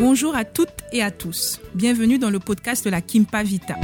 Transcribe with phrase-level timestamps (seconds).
[0.00, 1.60] Bonjour à toutes et à tous.
[1.74, 3.74] Bienvenue dans le podcast de la Kimpa Vita.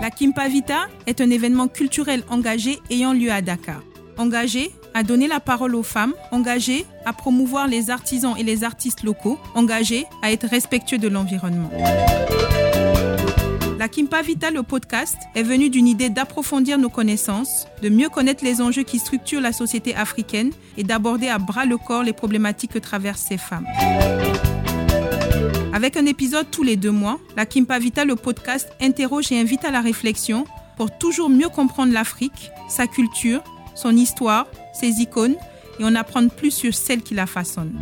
[0.00, 3.82] La Kimpa Vita est un événement culturel engagé ayant lieu à Dakar.
[4.16, 9.02] Engagé à donner la parole aux femmes, engagé à promouvoir les artisans et les artistes
[9.02, 11.70] locaux, engagé à être respectueux de l'environnement.
[13.86, 18.42] La Kimpa Vita, le podcast, est venu d'une idée d'approfondir nos connaissances, de mieux connaître
[18.44, 22.72] les enjeux qui structurent la société africaine et d'aborder à bras le corps les problématiques
[22.72, 23.64] que traversent ces femmes.
[25.72, 29.64] Avec un épisode tous les deux mois, la Kimpa Vita, le podcast, interroge et invite
[29.64, 30.46] à la réflexion
[30.76, 33.44] pour toujours mieux comprendre l'Afrique, sa culture,
[33.76, 35.36] son histoire, ses icônes
[35.78, 37.78] et en apprendre plus sur celle qui la façonne.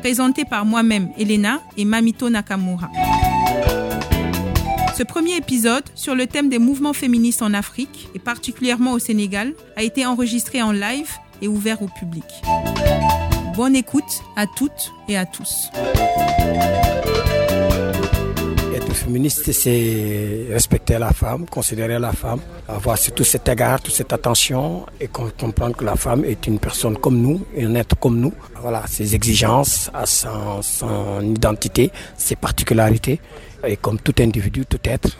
[0.00, 2.90] Présenté par moi-même, Elena et Mamito Nakamura.
[5.00, 9.54] Ce premier épisode sur le thème des mouvements féministes en Afrique et particulièrement au Sénégal
[9.74, 12.26] a été enregistré en live et ouvert au public.
[13.56, 15.70] Bonne écoute à toutes et à tous.
[19.00, 24.84] Féministe, c'est respecter la femme, considérer la femme, avoir tout cet égard, toute cette attention
[25.00, 28.32] et comprendre que la femme est une personne comme nous, un être comme nous.
[28.60, 33.20] Voilà, ses exigences, son, son identité, ses particularités.
[33.66, 35.16] Et comme tout individu, tout être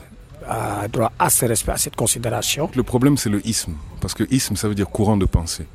[0.47, 2.71] a droit à ce respect, à cette considération.
[2.75, 3.73] Le problème, c'est le isme.
[4.01, 5.67] Parce que isme, ça veut dire courant de pensée.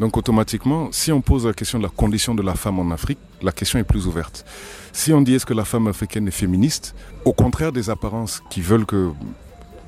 [0.00, 3.18] Donc automatiquement, si on pose la question de la condition de la femme en Afrique,
[3.42, 4.44] la question est plus ouverte.
[4.92, 8.60] Si on dit est-ce que la femme africaine est féministe, au contraire des apparences qui
[8.60, 9.12] veulent que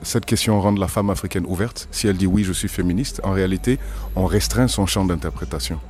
[0.03, 3.33] cette question rende la femme africaine ouverte, si elle dit oui je suis féministe, en
[3.33, 3.79] réalité
[4.15, 5.81] on restreint son champ d'interprétation.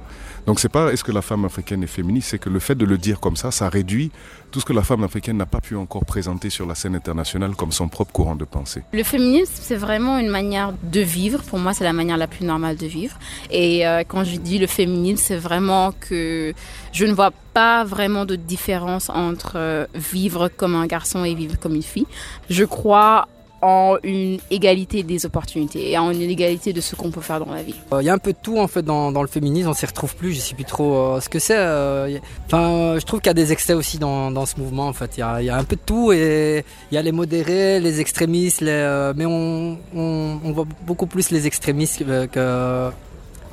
[0.46, 2.84] Donc c'est pas est-ce que la femme africaine est féministe, c'est que le fait de
[2.84, 4.12] le dire comme ça, ça réduit
[4.52, 7.56] tout ce que la femme africaine n'a pas pu encore présenter sur la scène internationale
[7.56, 8.82] comme son propre courant de pensée.
[8.92, 11.42] Le féminisme, c'est vraiment une manière de vivre.
[11.42, 13.18] Pour moi, c'est la manière la plus normale de vivre.
[13.50, 16.54] Et euh, quand je dis le féminisme, c'est vraiment que
[16.92, 21.58] je ne vois pas vraiment de différence entre euh, vivre comme un garçon et vivre
[21.58, 22.06] comme une fille.
[22.48, 23.26] Je crois
[23.66, 27.52] en une égalité des opportunités et en une égalité de ce qu'on peut faire dans
[27.52, 27.74] la vie.
[27.90, 29.74] Il euh, y a un peu de tout en fait dans, dans le féminisme, on
[29.74, 31.58] s'y retrouve plus, je sais plus trop euh, ce que c'est.
[31.58, 32.16] Euh,
[32.46, 35.16] enfin, je trouve qu'il y a des excès aussi dans, dans ce mouvement en fait.
[35.16, 37.80] Il y a, y a, un peu de tout et il y a les modérés,
[37.80, 42.90] les extrémistes, les, mais on, on, on, voit beaucoup plus les extrémistes que,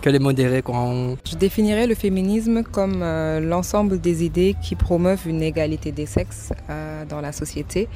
[0.03, 0.61] que les modérés.
[0.61, 0.75] Quoi.
[1.25, 3.03] Je définirais le féminisme comme
[3.41, 6.53] l'ensemble des idées qui promeuvent une égalité des sexes
[7.09, 7.89] dans la société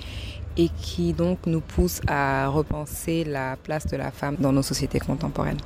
[0.57, 5.00] et qui donc nous pousse à repenser la place de la femme dans nos sociétés
[5.00, 5.57] contemporaines.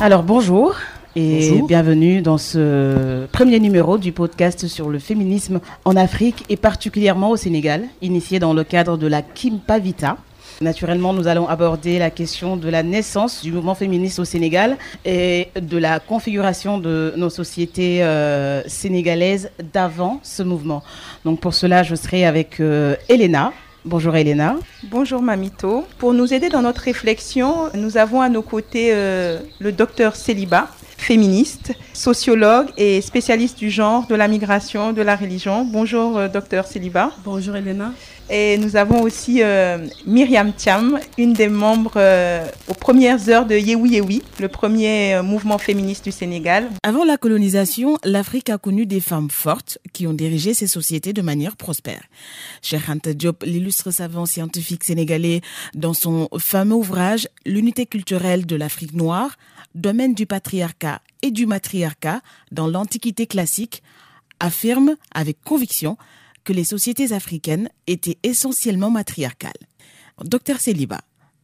[0.00, 0.74] Alors bonjour
[1.14, 1.68] et bonjour.
[1.68, 7.36] bienvenue dans ce premier numéro du podcast sur le féminisme en Afrique et particulièrement au
[7.36, 10.16] Sénégal, initié dans le cadre de la Kimpa Vita.
[10.60, 15.48] Naturellement, nous allons aborder la question de la naissance du mouvement féministe au Sénégal et
[15.60, 20.82] de la configuration de nos sociétés euh, sénégalaises d'avant ce mouvement.
[21.24, 23.52] Donc pour cela, je serai avec euh, Elena.
[23.84, 24.56] Bonjour Elena.
[24.84, 25.84] Bonjour Mamito.
[25.98, 30.68] Pour nous aider dans notre réflexion, nous avons à nos côtés euh, le docteur Céliba,
[30.98, 35.64] féministe, sociologue et spécialiste du genre, de la migration, de la religion.
[35.64, 37.10] Bonjour euh, docteur Céliba.
[37.24, 37.92] Bonjour Elena.
[38.34, 43.54] Et nous avons aussi euh, Myriam Thiam, une des membres euh, aux premières heures de
[43.54, 46.70] Yewi Yewi, le premier euh, mouvement féministe du Sénégal.
[46.82, 51.20] Avant la colonisation, l'Afrique a connu des femmes fortes qui ont dirigé ses sociétés de
[51.20, 52.04] manière prospère.
[52.62, 55.42] Cheikh Anta Diop, l'illustre savant scientifique sénégalais,
[55.74, 59.36] dans son fameux ouvrage L'unité culturelle de l'Afrique noire,
[59.74, 63.82] domaine du patriarcat et du matriarcat dans l'Antiquité classique,
[64.40, 65.98] affirme avec conviction
[66.44, 69.52] que les sociétés africaines étaient essentiellement matriarcales.
[70.22, 71.00] Docteur Céliba,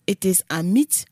[0.06, 1.06] était-ce un mythe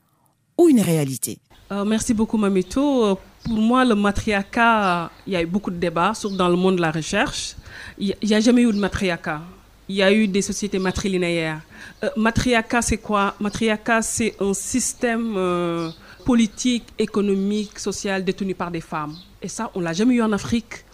[0.58, 1.38] ou une réalité?
[1.72, 3.18] Euh, Merci beaucoup Mamito.
[3.44, 6.76] Pour moi, le matriarcat, il y a eu beaucoup de débats, surtout dans le monde
[6.76, 7.56] de la recherche.
[7.98, 9.42] Il n'y a jamais eu de matriarcat.
[9.88, 11.60] Il y a eu des sociétés matrilinéaires.
[12.02, 13.34] Euh, matriarcat, c'est quoi?
[13.38, 15.90] Matriarcat, c'est un système euh,
[16.24, 19.14] politique, économique, social détenu par des femmes.
[19.40, 20.84] Et ça, on l'a jamais eu en Afrique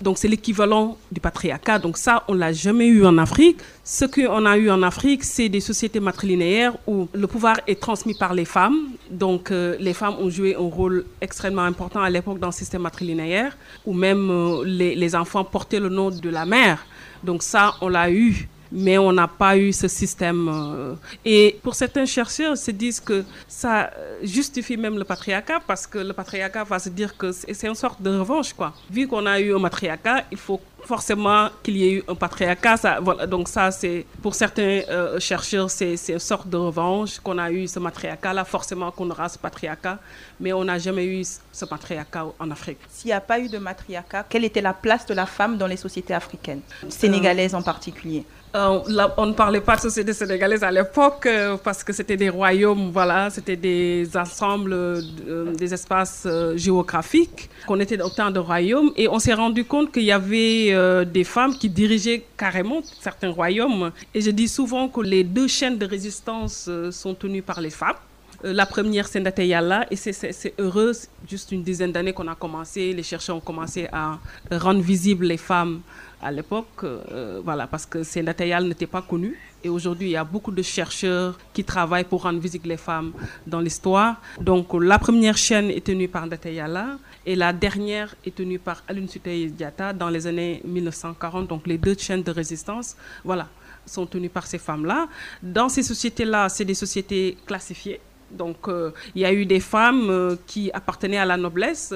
[0.00, 1.78] donc c'est l'équivalent du patriarcat.
[1.78, 3.58] Donc ça, on l'a jamais eu en Afrique.
[3.84, 8.14] Ce qu'on a eu en Afrique, c'est des sociétés matrilinéaires où le pouvoir est transmis
[8.14, 8.90] par les femmes.
[9.10, 12.82] Donc euh, les femmes ont joué un rôle extrêmement important à l'époque dans le système
[12.82, 16.86] matrilinéaire, où même euh, les, les, enfants portaient le nom de la mère.
[17.24, 20.48] Donc ça, on l'a eu mais on n'a pas eu ce système.
[20.48, 20.94] euh,
[21.24, 23.90] et pour certains chercheurs, ils se disent que ça
[24.22, 28.00] justifie même le patriarcat parce que le patriarcat va se dire que c'est une sorte
[28.02, 28.72] de revanche, quoi.
[28.90, 32.76] Vu qu'on a eu un matriarcat, il faut forcément qu'il y ait eu un patriarcat.
[32.76, 37.38] Ça, voilà, donc ça, c'est pour certains euh, chercheurs, c'est une sorte de revanche qu'on
[37.38, 38.44] a eu ce matriarcat-là.
[38.44, 39.98] Forcément qu'on aura ce patriarcat,
[40.40, 42.78] mais on n'a jamais eu ce patriarcat en Afrique.
[42.88, 45.66] S'il n'y a pas eu de matriarcat, quelle était la place de la femme dans
[45.66, 48.24] les sociétés africaines, sénégalaises en particulier?
[48.52, 48.80] Euh,
[49.16, 52.90] on ne parlait pas de société sénégalaise à l'époque euh, parce que c'était des royaumes,
[52.92, 56.26] voilà, c'était des ensembles, euh, des espaces
[56.56, 60.74] géographiques, qu'on était autant de royaumes et on s'est rendu compte qu'il y avait
[61.06, 63.92] des femmes qui dirigeaient carrément certains royaumes.
[64.14, 67.96] Et je dis souvent que les deux chaînes de résistance sont tenues par les femmes.
[68.42, 70.92] La première, c'est Yalla, et c'est- heureux,
[71.28, 74.18] juste une dizaine d'années qu'on a commencé, les chercheurs ont commencé à
[74.50, 75.80] rendre visibles les femmes
[76.22, 79.38] à l'époque, euh, voilà, parce que Sendata Yalla n'était pas connu.
[79.64, 83.12] Et aujourd'hui, il y a beaucoup de chercheurs qui travaillent pour rendre visibles les femmes
[83.46, 84.20] dans l'histoire.
[84.40, 88.82] Donc, la première chaîne est tenue par Ndata Yalla et la dernière est tenue par
[88.88, 91.46] Alun Sutey Diata dans les années 1940.
[91.48, 93.48] Donc, les deux chaînes de résistance, voilà,
[93.86, 95.08] sont tenues par ces femmes-là.
[95.42, 98.00] Dans ces sociétés-là, c'est des sociétés classifiées.
[98.30, 101.92] Donc, euh, il y a eu des femmes euh, qui appartenaient à la noblesse,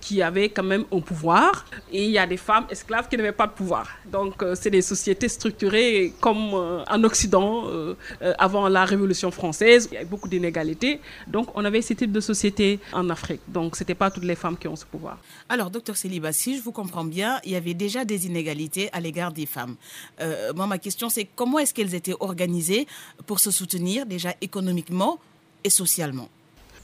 [0.00, 3.32] qui avaient quand même un pouvoir, et il y a des femmes esclaves qui n'avaient
[3.32, 3.88] pas de pouvoir.
[4.06, 9.30] Donc, euh, c'est des sociétés structurées comme euh, en Occident, euh, euh, avant la Révolution
[9.30, 9.88] française.
[9.90, 11.00] Il y a beaucoup d'inégalités.
[11.26, 13.40] Donc, on avait ce type de société en Afrique.
[13.48, 15.18] Donc, ce n'était pas toutes les femmes qui ont ce pouvoir.
[15.48, 19.00] Alors, docteur Céliba, si je vous comprends bien, il y avait déjà des inégalités à
[19.00, 19.76] l'égard des femmes.
[20.20, 22.86] Euh, moi, ma question, c'est comment est-ce qu'elles étaient organisées
[23.26, 25.18] pour se soutenir déjà économiquement
[25.64, 26.28] et socialement?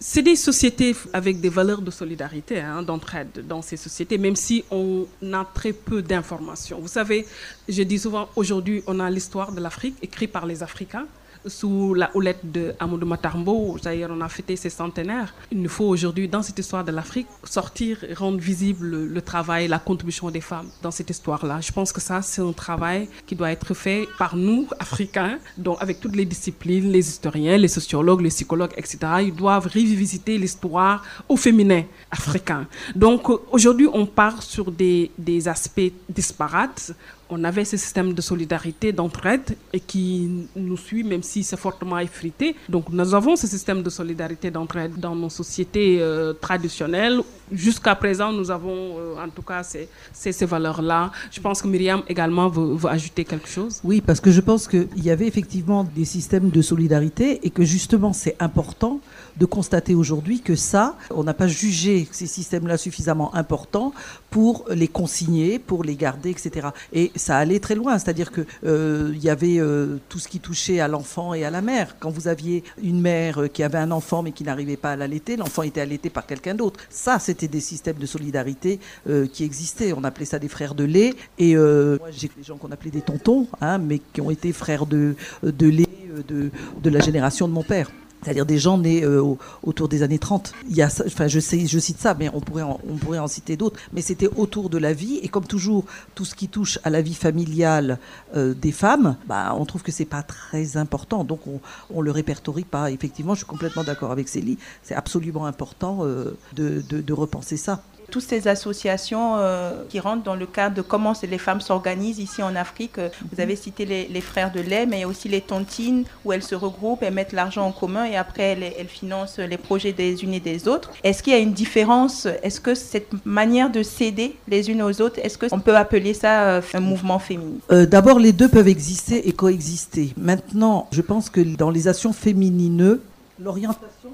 [0.01, 4.65] C'est des sociétés avec des valeurs de solidarité, hein, d'entraide dans ces sociétés, même si
[4.71, 6.79] on a très peu d'informations.
[6.81, 7.27] Vous savez,
[7.69, 11.07] je dis souvent, aujourd'hui, on a l'histoire de l'Afrique écrite par les Africains
[11.47, 13.77] sous la houlette de Amadou Matarmbo.
[13.83, 15.35] D'ailleurs, on a fêté ses centenaires.
[15.51, 19.79] Il nous faut aujourd'hui, dans cette histoire de l'Afrique, sortir rendre visible le, travail, la
[19.79, 21.61] contribution des femmes dans cette histoire-là.
[21.61, 25.79] Je pense que ça, c'est un travail qui doit être fait par nous, Africains, donc
[25.81, 28.99] avec toutes les disciplines, les historiens, les sociologues, les psychologues, etc.
[29.23, 32.67] Ils doivent revisiter l'histoire au féminin africain.
[32.95, 36.93] Donc aujourd'hui, on part sur des aspects disparates
[37.31, 41.99] on avait ce système de solidarité, d'entraide, et qui nous suit, même si c'est fortement
[41.99, 42.57] effrité.
[42.69, 47.21] Donc, nous avons ce système de solidarité, d'entraide dans nos sociétés euh, traditionnelles.
[47.53, 51.11] Jusqu'à présent, nous avons, euh, en tout cas, ces, ces, valeurs-là.
[51.31, 53.81] Je pense que Myriam également veut, veut ajouter quelque chose.
[53.85, 57.65] Oui, parce que je pense qu'il y avait effectivement des systèmes de solidarité et que
[57.65, 59.01] justement, c'est important
[59.39, 63.93] de constater aujourd'hui que ça, on n'a pas jugé ces systèmes-là suffisamment importants
[64.31, 66.69] pour les consigner, pour les garder, etc.
[66.93, 70.41] Et ça allait très loin, c'est-à-dire que euh, il y avait euh, tout ce qui
[70.41, 71.97] touchait à l'enfant et à la mère.
[72.01, 75.37] Quand vous aviez une mère qui avait un enfant mais qui n'arrivait pas à l'allaiter,
[75.37, 76.81] l'enfant était allaité par quelqu'un d'autre.
[76.91, 79.93] Ça, c'était des systèmes de solidarité euh, qui existaient.
[79.97, 81.15] On appelait ça des frères de lait.
[81.39, 84.53] Et euh, moi, j'ai des gens qu'on appelait des tontons, hein, mais qui ont été
[84.53, 85.87] frères de, de lait
[86.27, 86.51] de,
[86.83, 87.91] de la génération de mon père
[88.23, 90.53] c'est-à-dire des gens nés euh, au, autour des années 30.
[90.69, 93.19] Il y a, enfin, je, sais, je cite ça, mais on pourrait en, on pourrait
[93.19, 93.79] en citer d'autres.
[93.93, 95.85] Mais c'était autour de la vie, et comme toujours,
[96.15, 97.99] tout ce qui touche à la vie familiale
[98.37, 101.61] euh, des femmes, bah, on trouve que c'est pas très important, donc on,
[101.91, 102.91] on le répertorie pas.
[102.91, 104.59] Effectivement, je suis complètement d'accord avec Célie.
[104.83, 110.23] C'est absolument important euh, de, de, de repenser ça toutes ces associations euh, qui rentrent
[110.23, 112.99] dans le cadre de comment les femmes s'organisent ici en Afrique.
[113.33, 116.33] Vous avez cité les, frères de lait, mais il y a aussi les tontines où
[116.33, 120.25] elles se regroupent, elles mettent l'argent en commun et après elles, financent les projets des
[120.25, 120.91] unes et des autres.
[121.05, 122.27] Est-ce qu'il y a une différence?
[122.43, 126.43] Est-ce que cette manière de s'aider les unes aux autres, est-ce qu'on peut appeler ça
[126.49, 127.63] euh, un mouvement féministe?
[127.71, 130.13] Euh, D'abord, les deux peuvent exister et coexister.
[130.17, 132.99] Maintenant, je pense que dans les actions féminines,
[133.41, 134.11] L'orientation,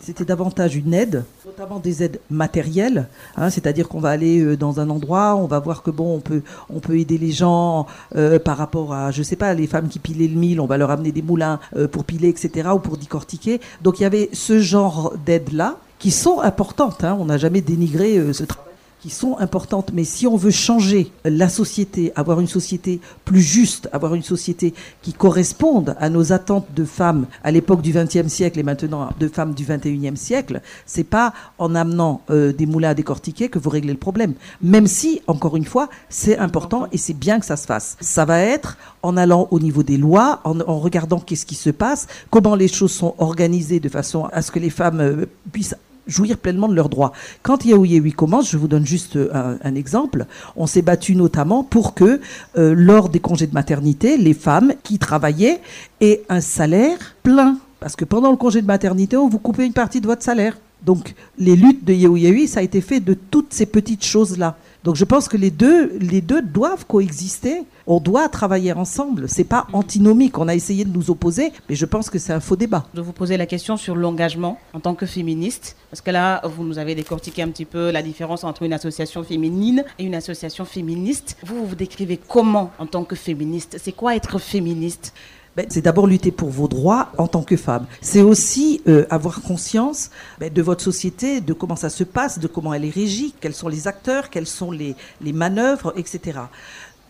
[0.00, 4.80] c'était davantage une aide, notamment des aides matérielles, hein, c'est-à-dire qu'on va aller euh, dans
[4.80, 6.22] un endroit, on va voir que bon,
[6.68, 9.98] on peut, aider les gens euh, par rapport à, je sais pas, les femmes qui
[9.98, 12.98] pilaient le mil, on va leur amener des moulins euh, pour piler, etc., ou pour
[12.98, 13.62] décortiquer.
[13.80, 17.02] Donc il y avait ce genre d'aides-là qui sont importantes.
[17.02, 19.90] Hein, on n'a jamais dénigré ce travail qui sont importantes.
[19.92, 24.74] Mais si on veut changer la société, avoir une société plus juste, avoir une société
[25.02, 29.28] qui corresponde à nos attentes de femmes à l'époque du XXe siècle et maintenant de
[29.28, 33.70] femmes du XXIe siècle, c'est pas en amenant euh, des moulins à décortiquer que vous
[33.70, 34.34] réglez le problème.
[34.62, 37.96] Même si, encore une fois, c'est important et c'est bien que ça se fasse.
[38.00, 42.06] Ça va être en allant au niveau des lois, en, regardant qu'est-ce qui se passe,
[42.30, 46.38] comment les choses sont organisées de façon à ce que les femmes euh, puissent jouir
[46.38, 47.12] pleinement de leurs droits.
[47.42, 51.94] Quand Yaoui commence, je vous donne juste un, un exemple, on s'est battu notamment pour
[51.94, 52.20] que
[52.56, 55.60] euh, lors des congés de maternité, les femmes qui travaillaient
[56.00, 57.58] aient un salaire plein.
[57.80, 60.56] Parce que pendant le congé de maternité, on vous coupait une partie de votre salaire.
[60.84, 64.56] Donc les luttes de Yaoui ça a été fait de toutes ces petites choses-là.
[64.86, 67.64] Donc je pense que les deux, les deux doivent coexister.
[67.88, 69.28] On doit travailler ensemble.
[69.28, 70.38] C'est pas antinomique.
[70.38, 72.86] On a essayé de nous opposer, mais je pense que c'est un faux débat.
[72.94, 76.62] Je vous poser la question sur l'engagement en tant que féministe, parce que là, vous
[76.62, 80.64] nous avez décortiqué un petit peu la différence entre une association féminine et une association
[80.64, 81.36] féministe.
[81.44, 83.78] Vous, vous vous décrivez comment en tant que féministe?
[83.82, 85.12] C'est quoi être féministe?
[85.56, 87.86] Ben, c'est d'abord lutter pour vos droits en tant que femme.
[88.02, 92.46] C'est aussi euh, avoir conscience ben, de votre société, de comment ça se passe, de
[92.46, 96.40] comment elle est régie, quels sont les acteurs, quelles sont les, les manœuvres, etc.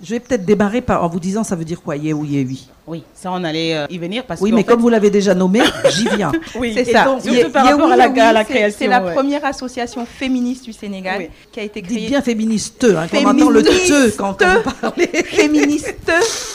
[0.03, 2.69] Je vais peut-être démarrer par, en vous disant ça veut dire quoi, yeah ou oui?
[2.87, 5.61] Oui, ça on allait euh, y venir parce Oui, mais comme vous l'avez déjà nommé,
[5.91, 6.31] j'y viens.
[6.59, 7.05] oui, c'est ça.
[7.05, 8.79] Donc, par rapport à la, la création.
[8.79, 12.01] C'est la première association féministe du Sénégal qui a été créée.
[12.01, 15.07] Dites bien féministe, hein, on entend le te quand on vous parlez.
[15.25, 15.95] féministe.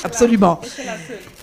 [0.03, 0.61] Absolument.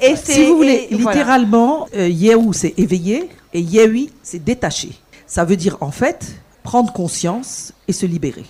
[0.01, 2.09] Et si vous voulez, littéralement, euh,
[2.53, 4.91] c'est éveillé et yehui c'est détaché.
[5.27, 6.27] Ça veut dire en fait
[6.63, 8.45] prendre conscience et se libérer.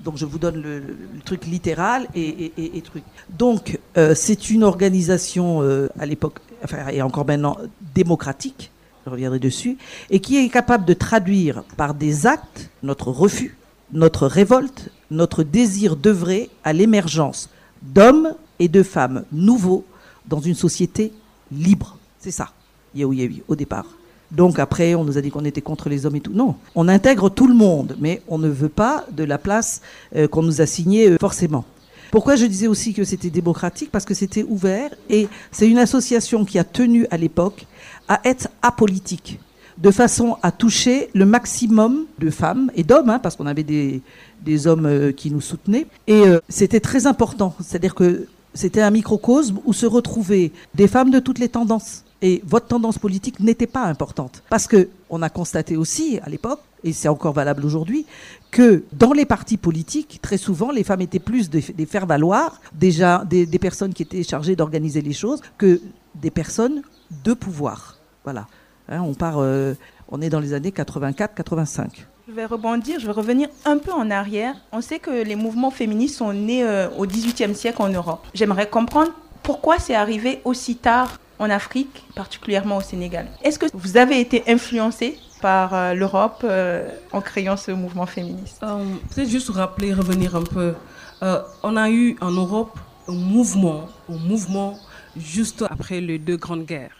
[0.00, 0.82] Donc je vous donne le,
[1.24, 3.04] truc littéral et, truc.
[3.30, 6.40] Donc euh, c'est une organisation euh, à l'époque,
[6.90, 7.56] et encore maintenant
[7.94, 8.70] démocratique,
[9.04, 9.78] je reviendrai dessus,
[10.10, 13.56] et qui est capable de traduire par des actes notre refus,
[13.92, 17.48] notre révolte, notre désir d'œuvrer à l'émergence
[17.82, 19.84] d'hommes et de femmes nouveaux
[20.26, 21.12] dans une société
[21.50, 21.96] libre.
[22.20, 22.50] C'est ça,
[22.94, 23.86] Yehoui au départ.
[24.32, 26.32] Donc après, on nous a dit qu'on était contre les hommes et tout.
[26.32, 29.82] Non, on intègre tout le monde, mais on ne veut pas de la place
[30.16, 31.64] euh, qu'on nous a signée euh, forcément.
[32.10, 33.90] Pourquoi je disais aussi que c'était démocratique?
[33.92, 37.66] Parce que c'était ouvert et c'est une association qui a tenu à l'époque
[38.08, 39.38] à être apolitique,
[39.76, 44.00] de façon à toucher le maximum de femmes et d'hommes, hein, parce qu'on avait des,
[44.42, 45.86] des hommes euh, qui nous soutenaient.
[46.06, 51.18] Et c'était très important, c'est-à-dire que c'était un microcosme où se retrouvaient des femmes de
[51.18, 54.42] toutes les tendances et votre tendance politique n'était pas importante.
[54.48, 58.06] Parce que on a constaté aussi à l'époque, et c'est encore valable aujourd'hui,
[58.50, 63.46] que dans les partis politiques, très souvent, les femmes étaient plus des, faire-valoir, déjà des,
[63.58, 65.80] personnes qui étaient chargées d'organiser les choses, que
[66.14, 66.82] des personnes
[67.24, 67.98] de pouvoir.
[68.24, 68.46] Voilà.
[68.88, 69.74] Hein, on part, euh,
[70.08, 71.88] on est dans les années 84-85.
[72.28, 74.54] Je vais rebondir, je vais revenir un peu en arrière.
[74.70, 78.26] On sait que les mouvements féministes sont nés euh, au XVIIIe siècle en Europe.
[78.32, 79.10] J'aimerais comprendre
[79.42, 83.26] pourquoi c'est arrivé aussi tard en Afrique, particulièrement au Sénégal.
[83.42, 88.60] Est-ce que vous avez été influencé par euh, l'Europe euh, en créant ce mouvement féministe?
[88.62, 90.74] Euh, Peut-être juste rappeler, revenir un peu.
[91.64, 94.78] on a eu en Europe un mouvement, un mouvement
[95.16, 96.96] juste après les deux grandes guerres.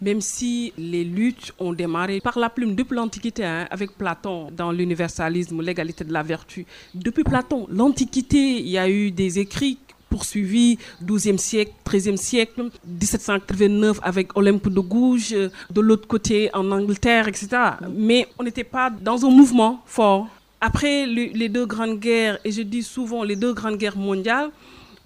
[0.00, 4.70] Même si les luttes ont démarré par la plume depuis l'Antiquité, hein, avec Platon dans
[4.70, 6.64] l'universalisme, l'égalité de la vertu.
[6.94, 9.78] Depuis Platon, l'Antiquité, il y a eu des écrits
[10.10, 15.34] poursuivi 12e siècle, 13e siècle, 1789 avec Olympe de Gouges,
[15.70, 17.48] de l'autre côté en Angleterre, etc.
[17.88, 20.26] Mais on n'était pas dans un mouvement fort.
[20.60, 24.50] Après les deux grandes guerres, et je dis souvent les deux grandes guerres mondiales,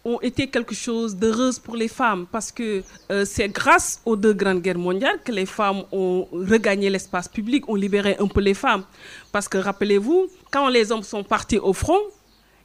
[0.04, 4.34] ont été quelque chose d'heureuse pour les femmes parce que euh, c'est grâce aux deux
[4.34, 8.54] grandes guerres mondiales que les femmes ont regagné l'espace public, ont libéré un peu les
[8.54, 8.84] femmes.
[9.32, 12.00] Parce que rappelez-vous, quand les hommes sont partis au front,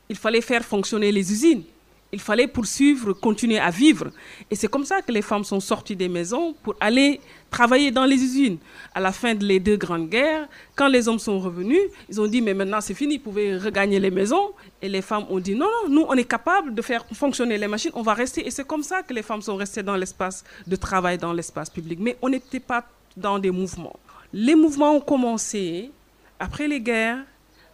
[0.10, 1.64] il fallait faire fonctionner les usines
[2.12, 4.10] il fallait poursuivre, continuer à vivre.
[4.50, 8.06] Et c'est comme ça que les femmes sont sorties des maisons pour aller travailler dans
[8.06, 8.58] les usines.
[8.96, 12.42] À la fin des deux grandes guerres, quand les hommes sont revenus, ils ont dit,
[12.42, 14.52] mais maintenant c'est fini, vous pouvez regagner les maisons.
[14.82, 17.68] Et les femmes ont dit, non, non, nous, on est capable de faire fonctionner les
[17.68, 18.46] machines, on va rester.
[18.46, 21.70] Et c'est comme ça que les femmes sont restées dans l'espace de travail, dans l'espace
[21.70, 22.00] public.
[22.02, 22.86] Mais on n'était pas
[23.16, 24.00] dans des mouvements.
[24.34, 25.92] Les mouvements ont commencé
[26.40, 27.24] après les guerres,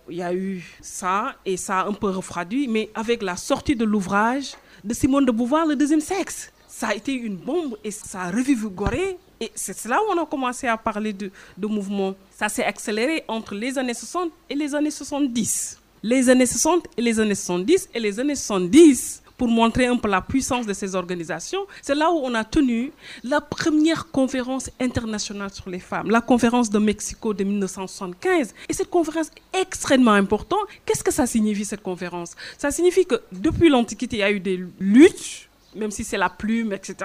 [0.09, 3.75] il y a eu ça et ça a un peu refroidi, mais avec la sortie
[3.75, 7.91] de l'ouvrage de Simone de Beauvoir, Le deuxième sexe, ça a été une bombe et
[7.91, 9.17] ça a revigoré.
[9.39, 12.15] Et c'est là où on a commencé à parler de, de mouvement.
[12.31, 15.79] Ça s'est accéléré entre les années 60 et les années 70.
[16.03, 20.07] Les années 60 et les années 70 et les années 70 pour montrer un peu
[20.07, 22.91] la puissance de ces organisations, c'est là où on a tenu
[23.23, 28.53] la première conférence internationale sur les femmes, la conférence de Mexico de 1975.
[28.69, 30.59] Et cette conférence est extrêmement importante.
[30.85, 32.35] Qu'est-ce que ça signifie cette conférence?
[32.57, 36.29] Ça signifie que depuis l'Antiquité, il y a eu des luttes, même si c'est la
[36.29, 36.95] plume, etc.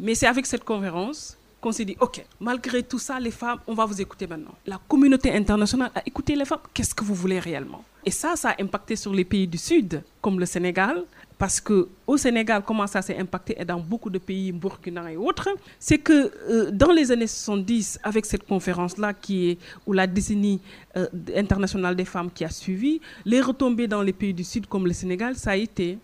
[0.00, 3.74] Mais c'est avec cette conférence qu'on s'est dit, OK, malgré tout ça, les femmes, on
[3.74, 4.54] va vous écouter maintenant.
[4.66, 6.60] La communauté internationale a écouté les femmes.
[6.72, 7.84] Qu'est-ce que vous voulez réellement?
[8.04, 11.04] Et ça, ça a impacté sur les pays du Sud, comme le Sénégal,
[11.38, 15.16] parce que au Sénégal, comment ça s'est impacté et dans beaucoup de pays, Burkina et
[15.16, 20.06] autres, c'est que euh, dans les années 70, avec cette conférence-là qui est ou la
[20.06, 20.60] décennie
[20.96, 24.86] euh, internationale des femmes qui a suivi, les retombées dans les pays du Sud comme
[24.86, 25.98] le Sénégal, ça a été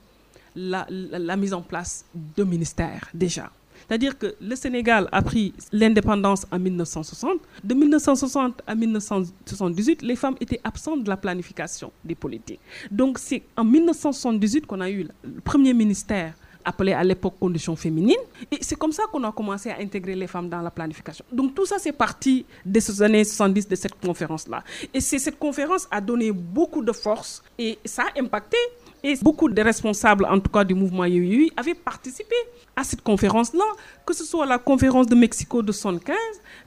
[0.54, 3.50] la, la mise en place de ministères déjà.
[3.88, 7.40] C'est-à-dire que le Sénégal a pris l'indépendance en 1960.
[7.62, 12.60] De 1960 à 1978, les femmes étaient absentes de la planification des politiques.
[12.90, 18.16] Donc c'est en 1978 qu'on a eu le premier ministère appelé à l'époque conditions féminines.
[18.50, 21.24] Et c'est comme ça qu'on a commencé à intégrer les femmes dans la planification.
[21.30, 24.64] Donc tout ça, c'est parti de ces années 70 de cette conférence-là.
[24.92, 28.56] Et cette conférence a donné beaucoup de force et ça a impacté
[29.04, 32.34] et beaucoup de responsables, en tout cas du mouvement Yui, avaient participé
[32.75, 33.64] à cette conférence-là,
[34.06, 36.16] que ce soit la conférence de Mexico de 75,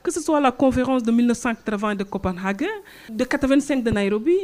[0.03, 2.67] que ce soit la conférence de 1980 de Copenhague,
[3.09, 4.37] de 85 de Nairobi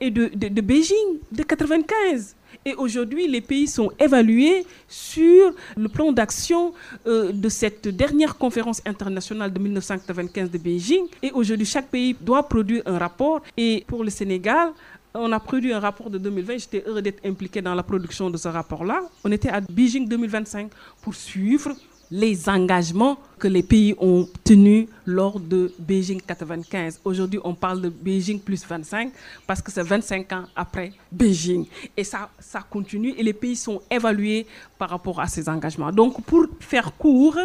[0.00, 2.36] et de, de, Beijing de 95.
[2.66, 6.74] Et aujourd'hui, les pays sont évalués sur le plan d'action
[7.06, 11.04] euh, de cette dernière conférence internationale de 1995 de Beijing.
[11.22, 13.40] Et aujourd'hui, chaque pays doit produire un rapport.
[13.56, 14.72] Et pour le Sénégal,
[15.14, 16.58] on a produit un rapport de 2020.
[16.58, 19.02] J'étais heureux d'être impliqué dans la production de ce rapport-là.
[19.24, 20.70] On était à Beijing 2025
[21.02, 21.72] pour suivre
[22.10, 27.00] les engagements que les pays ont tenus lors de Beijing 95.
[27.04, 29.10] Aujourd'hui, on parle de Beijing plus 25
[29.46, 31.66] parce que c'est 25 ans après Beijing.
[31.96, 34.46] Et ça, ça continue et les pays sont évalués
[34.78, 35.90] par rapport à ces engagements.
[35.90, 37.38] Donc, pour faire court,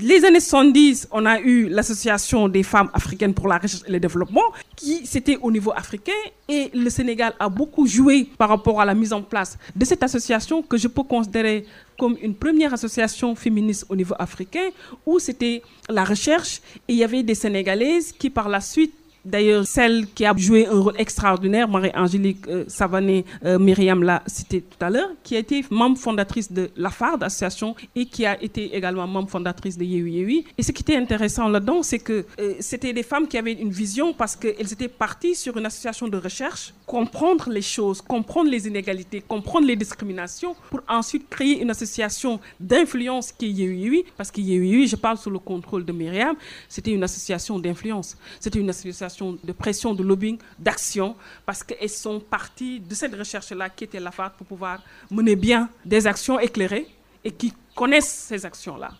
[0.00, 4.00] les années 70, on a eu l'Association des femmes africaines pour la recherche et le
[4.00, 6.12] développement qui, c'était au niveau africain
[6.48, 10.02] et le Sénégal a beaucoup joué par rapport à la mise en place de cette
[10.02, 11.66] association que je peux considérer
[11.98, 14.68] comme une première association féministe au niveau africain
[15.04, 18.94] où c'était la recherche et il y avait des Sénégalaises qui par la suite
[19.26, 24.62] D'ailleurs, celle qui a joué un rôle extraordinaire, Marie-Angélique euh, Savané, euh, Myriam l'a cité
[24.62, 28.40] tout à l'heure, qui a été membre fondatrice de la FARD, association, et qui a
[28.40, 30.44] été également membre fondatrice de Yewi Yewi.
[30.56, 33.72] Et ce qui était intéressant là-dedans, c'est que euh, c'était des femmes qui avaient une
[33.72, 38.68] vision parce qu'elles étaient parties sur une association de recherche, comprendre les choses, comprendre les
[38.68, 44.30] inégalités, comprendre les discriminations, pour ensuite créer une association d'influence qui est Yewi Yewi, parce
[44.30, 46.36] que Yewi Yewi, je parle sous le contrôle de Myriam,
[46.68, 48.16] c'était une association d'influence.
[48.38, 53.70] C'était une association de pression, de lobbying, d'action, parce qu'elles sont parties de cette recherche-là
[53.70, 56.86] qui était la FARC pour pouvoir mener bien des actions éclairées
[57.24, 58.90] et qui connaissent ces actions-là.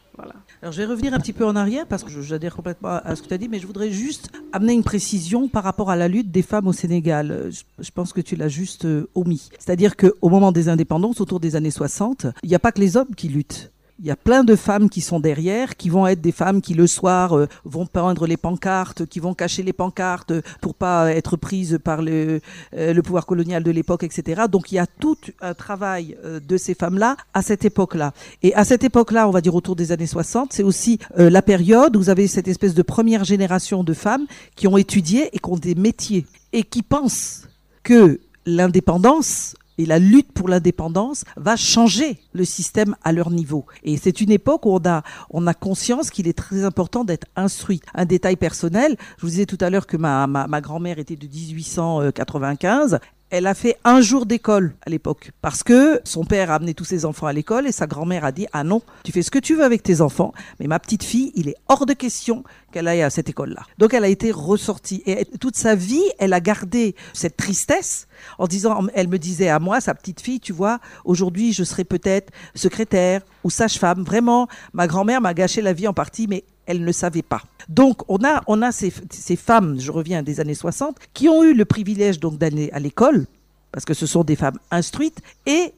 [0.62, 3.23] Alors je vais revenir un petit peu en arrière parce que j'adhère complètement à ce
[3.23, 6.09] que tu as dit, mais je voudrais juste amener une précision par rapport à la
[6.09, 7.50] lutte des femmes au Sénégal.
[7.79, 9.50] Je pense que tu l'as juste euh, omis.
[9.59, 12.96] C'est-à-dire qu'au moment des indépendances, autour des années 60, il n'y a pas que les
[12.96, 13.72] hommes qui luttent.
[13.98, 16.74] Il y a plein de femmes qui sont derrière, qui vont être des femmes qui
[16.74, 21.38] le soir euh, vont peindre les pancartes, qui vont cacher les pancartes pour pas être
[21.38, 22.42] prises par le,
[22.76, 24.42] euh, pouvoir colonial de l'époque, etc.
[24.50, 28.12] Donc il y a tout un travail euh, de ces femmes-là à cette époque-là.
[28.42, 31.96] Et à cette époque-là, on va dire autour des années 60, c'est aussi la période
[31.96, 35.50] où vous avez cette espèce de première génération de femmes qui ont étudié et qui
[35.50, 37.48] ont des métiers et qui pensent
[37.82, 43.67] que l'indépendance et la lutte pour l'indépendance va changer le système à leur niveau.
[43.83, 47.27] Et c'est une époque où on a, on a conscience qu'il est très important d'être
[47.37, 47.81] instruit.
[47.95, 51.17] Un détail personnel, je vous disais tout à l'heure que ma, ma, ma grand-mère était
[51.17, 52.99] de 1895
[53.31, 56.85] elle a fait un jour d'école à l'époque parce que son père a amené tous
[56.85, 59.39] ses enfants à l'école et sa grand-mère a dit ah non tu fais ce que
[59.39, 62.87] tu veux avec tes enfants mais ma petite fille il est hors de question qu'elle
[62.87, 66.41] aille à cette école-là donc elle a été ressortie et toute sa vie elle a
[66.41, 68.07] gardé cette tristesse
[68.39, 71.85] en disant elle me disait à moi sa petite fille tu vois aujourd'hui je serai
[71.85, 74.03] peut-être secrétaire ou sage-femme.
[74.03, 77.42] Vraiment ma grand-mère m'a gâché la vie en partie mais elle ne savait pas.
[77.68, 78.90] Donc on a, ces,
[79.37, 83.26] femmes, je reviens des années 60, qui ont eu le privilège donc d'aller à l'école,
[83.72, 85.72] parce que ce sont des femmes instruites, et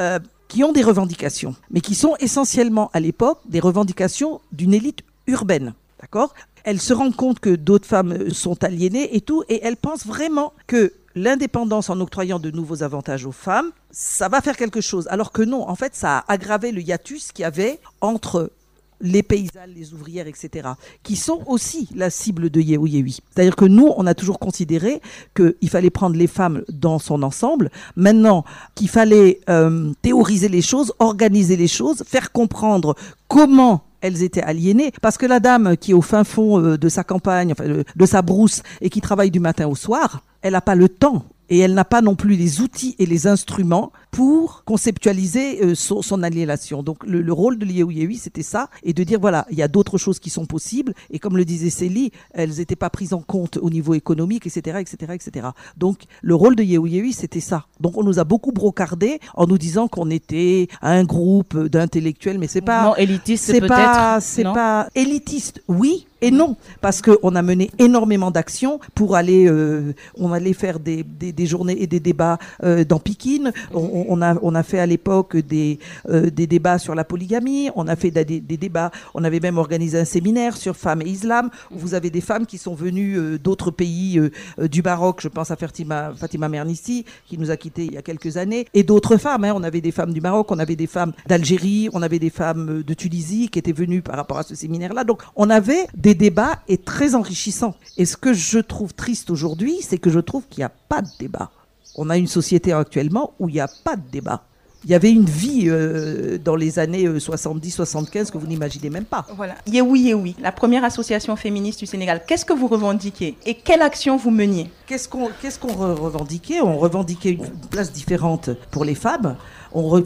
[0.00, 5.00] euh, qui ont des revendications, mais qui sont essentiellement à l'époque des revendications d'une élite
[5.26, 5.74] urbaine.
[6.00, 6.34] D'accord?
[6.64, 10.52] Elles se rendent compte que d'autres femmes sont aliénées et tout, et elles pensent vraiment
[10.66, 15.08] que l'indépendance en octroyant de nouveaux avantages aux femmes, ça va faire quelque chose.
[15.08, 18.52] Alors que non, en fait, ça a aggravé le hiatus qu'il y avait entre
[19.00, 20.70] les paysannes, les ouvrières, etc.,
[21.02, 23.20] qui sont aussi la cible de Yehu Yehui.
[23.30, 25.00] C'est-à-dire que nous, on a toujours considéré
[25.34, 27.70] qu'il fallait prendre les femmes dans son ensemble.
[27.96, 32.94] Maintenant, qu'il fallait euh, théoriser les choses, organiser les choses, faire comprendre
[33.28, 36.88] comment elles étaient aliénées, parce que la dame qui est au fin fond euh, de
[36.88, 40.60] sa campagne, enfin, de sa brousse, et qui travaille du matin au soir, elle n'a
[40.60, 44.64] pas le temps et elle n'a pas non plus les outils et les instruments pour
[44.64, 46.82] conceptualiser euh, son, son, aliénation.
[46.82, 49.68] Donc le, le rôle de l'IEUIEI, c'était ça, et de dire voilà, il y a
[49.68, 53.20] d'autres choses qui sont possibles, et comme le disait Célie, elles n'étaient pas prises en
[53.20, 55.48] compte au niveau économique, etc., etc., etc.
[55.76, 57.66] Donc le rôle de IEUIEI, c'était ça.
[57.80, 62.48] Donc on nous a beaucoup brocardé en nous disant qu'on était un groupe d'intellectuels, mais
[62.48, 67.42] c'est pas non élitiste, c'est pas c'est pas élitiste, oui, et non, parce qu'on a
[67.42, 72.00] mené énormément d'actions pour aller, euh, on allait faire des, des, des, journées et des
[72.00, 73.52] débats euh, dans Pikine.
[73.72, 75.78] On, on, a, on a fait à l'époque des,
[76.08, 77.70] euh, des débats sur la polygamie.
[77.76, 78.90] On a fait des, des, débats.
[79.14, 81.50] On avait même organisé un séminaire sur femmes et islam.
[81.70, 85.20] Où vous avez des femmes qui sont venues euh, d'autres pays euh, du Maroc.
[85.20, 88.66] Je pense à Fatima, Fatima Mernissi, qui nous a quittés il y a quelques années,
[88.74, 89.44] et d'autres femmes.
[89.44, 89.52] Hein.
[89.54, 92.82] On avait des femmes du Maroc, on avait des femmes d'Algérie, on avait des femmes
[92.82, 95.04] de Tunisie qui étaient venues par rapport à ce séminaire-là.
[95.04, 97.74] Donc, on avait des débats et très enrichissants.
[97.96, 101.02] Et ce que je trouve triste aujourd'hui, c'est que je trouve qu'il n'y a pas
[101.02, 101.50] de débat.
[101.96, 104.44] On a une société actuellement où il n'y a pas de débat.
[104.84, 109.26] Il y avait une vie euh, dans les années 70-75 que vous n'imaginez même pas.
[109.36, 109.56] Voilà.
[109.66, 112.22] Yewi Yewi, la première association féministe du Sénégal.
[112.26, 114.70] Qu'est-ce que vous revendiquez et quelle action vous meniez?
[114.86, 115.26] Qu'est-ce qu'on
[115.72, 119.36] revendiquait On revendiquait une place différente pour les femmes.
[119.72, 120.02] On, re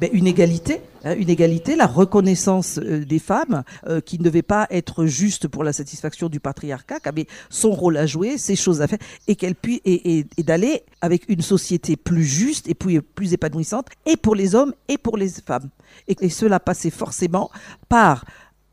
[0.00, 4.66] ben, une égalité une égalité, la reconnaissance euh, des femmes euh, qui ne devait pas
[4.70, 8.82] être juste pour la satisfaction du patriarcat, qui avait son rôle à jouer, ses choses
[8.82, 13.32] à faire, et qu'elle puisse et, d'aller avec une société plus juste et plus, plus
[13.32, 15.70] épanouissante, et pour les hommes et pour les femmes.
[16.08, 17.50] Et cela passait forcément
[17.88, 18.24] par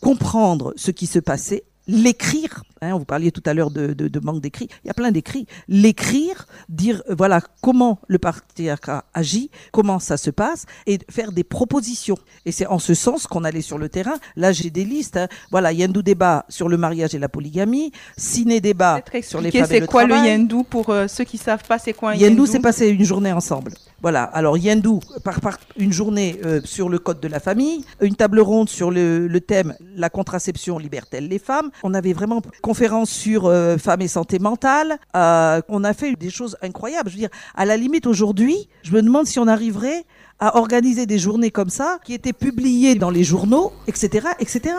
[0.01, 4.19] comprendre ce qui se passait l'écrire, hein, vous parliez tout à l'heure de, de, de,
[4.19, 9.50] manque d'écrit, il y a plein d'écrits, l'écrire, dire euh, voilà comment le patriarcat agit,
[9.71, 12.17] comment ça se passe, et faire des propositions.
[12.45, 14.15] Et c'est en ce sens qu'on allait sur le terrain.
[14.36, 15.17] Là, j'ai des listes.
[15.17, 15.28] Hein.
[15.52, 19.65] Voilà, Yendou débat sur le mariage et la polygamie, ciné débat sur les femmes et
[19.65, 22.45] C'est quoi le Yendou pour euh, ceux qui savent pas c'est quoi un Yendou Yendou
[22.45, 23.74] c'est passer une journée ensemble.
[24.06, 24.26] Voilà.
[24.26, 28.39] Alors Yendou par, par une journée euh, sur le code de la famille, une table
[28.39, 31.72] ronde sur le, le thème la contraception libertelle les femmes?
[31.82, 35.00] On avait vraiment conférence sur euh, femmes et santé mentale.
[35.15, 37.10] Euh, on a fait des choses incroyables.
[37.10, 40.06] Je veux dire, à la limite aujourd'hui, je me demande si on arriverait
[40.38, 44.76] à organiser des journées comme ça, qui étaient publiées dans les journaux, etc., etc.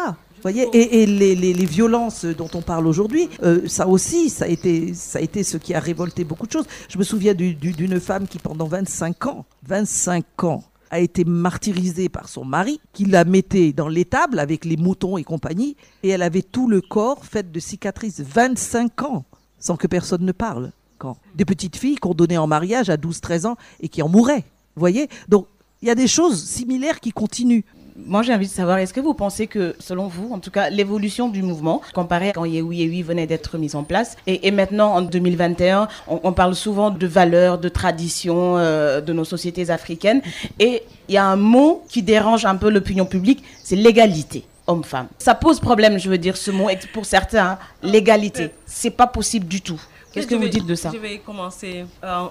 [0.49, 5.23] Et, les, violences dont on parle aujourd'hui, euh, ça aussi, ça a, été, ça a
[5.23, 6.67] été ce qui a révolté beaucoup de choses.
[6.89, 11.25] Je me souviens d'une du, du, femme qui, pendant 25 ans, 25 ans, a été
[11.25, 16.11] martyrisée par son mari, qui la mettait dans l'étable avec les moutons et compagnie, et
[16.11, 18.21] elle avait tout le corps fait de cicatrices.
[18.21, 19.25] 25 ans,
[19.59, 20.73] sans que personne ne parle.
[20.99, 24.45] Quand des petites filles qu'on donnait en mariage à 12-13 ans et qui en mouraient.
[24.77, 25.47] Voyez Donc,
[25.83, 27.65] il y a des choses similaires qui continuent
[28.05, 30.71] moi j'ai envie de savoir, est-ce que vous pensez que, selon vous, en tout cas,
[30.71, 34.51] l'évolution du mouvement, comparé à quand Yehui Yehui venait d'être mise en place, et, et,
[34.51, 39.71] maintenant en 2021, on, on, parle souvent de valeurs, de traditions euh, de nos sociétés
[39.71, 40.21] africaines,
[40.59, 45.09] et il y a un mot qui dérange un peu l'opinion publique, c'est l'égalité homme-femme.
[45.19, 48.51] Ça pose problème, je veux dire, ce mot, pour certains, hein, l'égalité.
[48.67, 49.81] C'est pas possible du tout.
[50.13, 52.25] Qu'est-ce que vais, vous dites de ça Je vais commencer euh,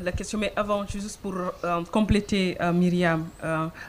[0.00, 3.26] la question, mais avant, juste pour euh, compléter euh, Myriam,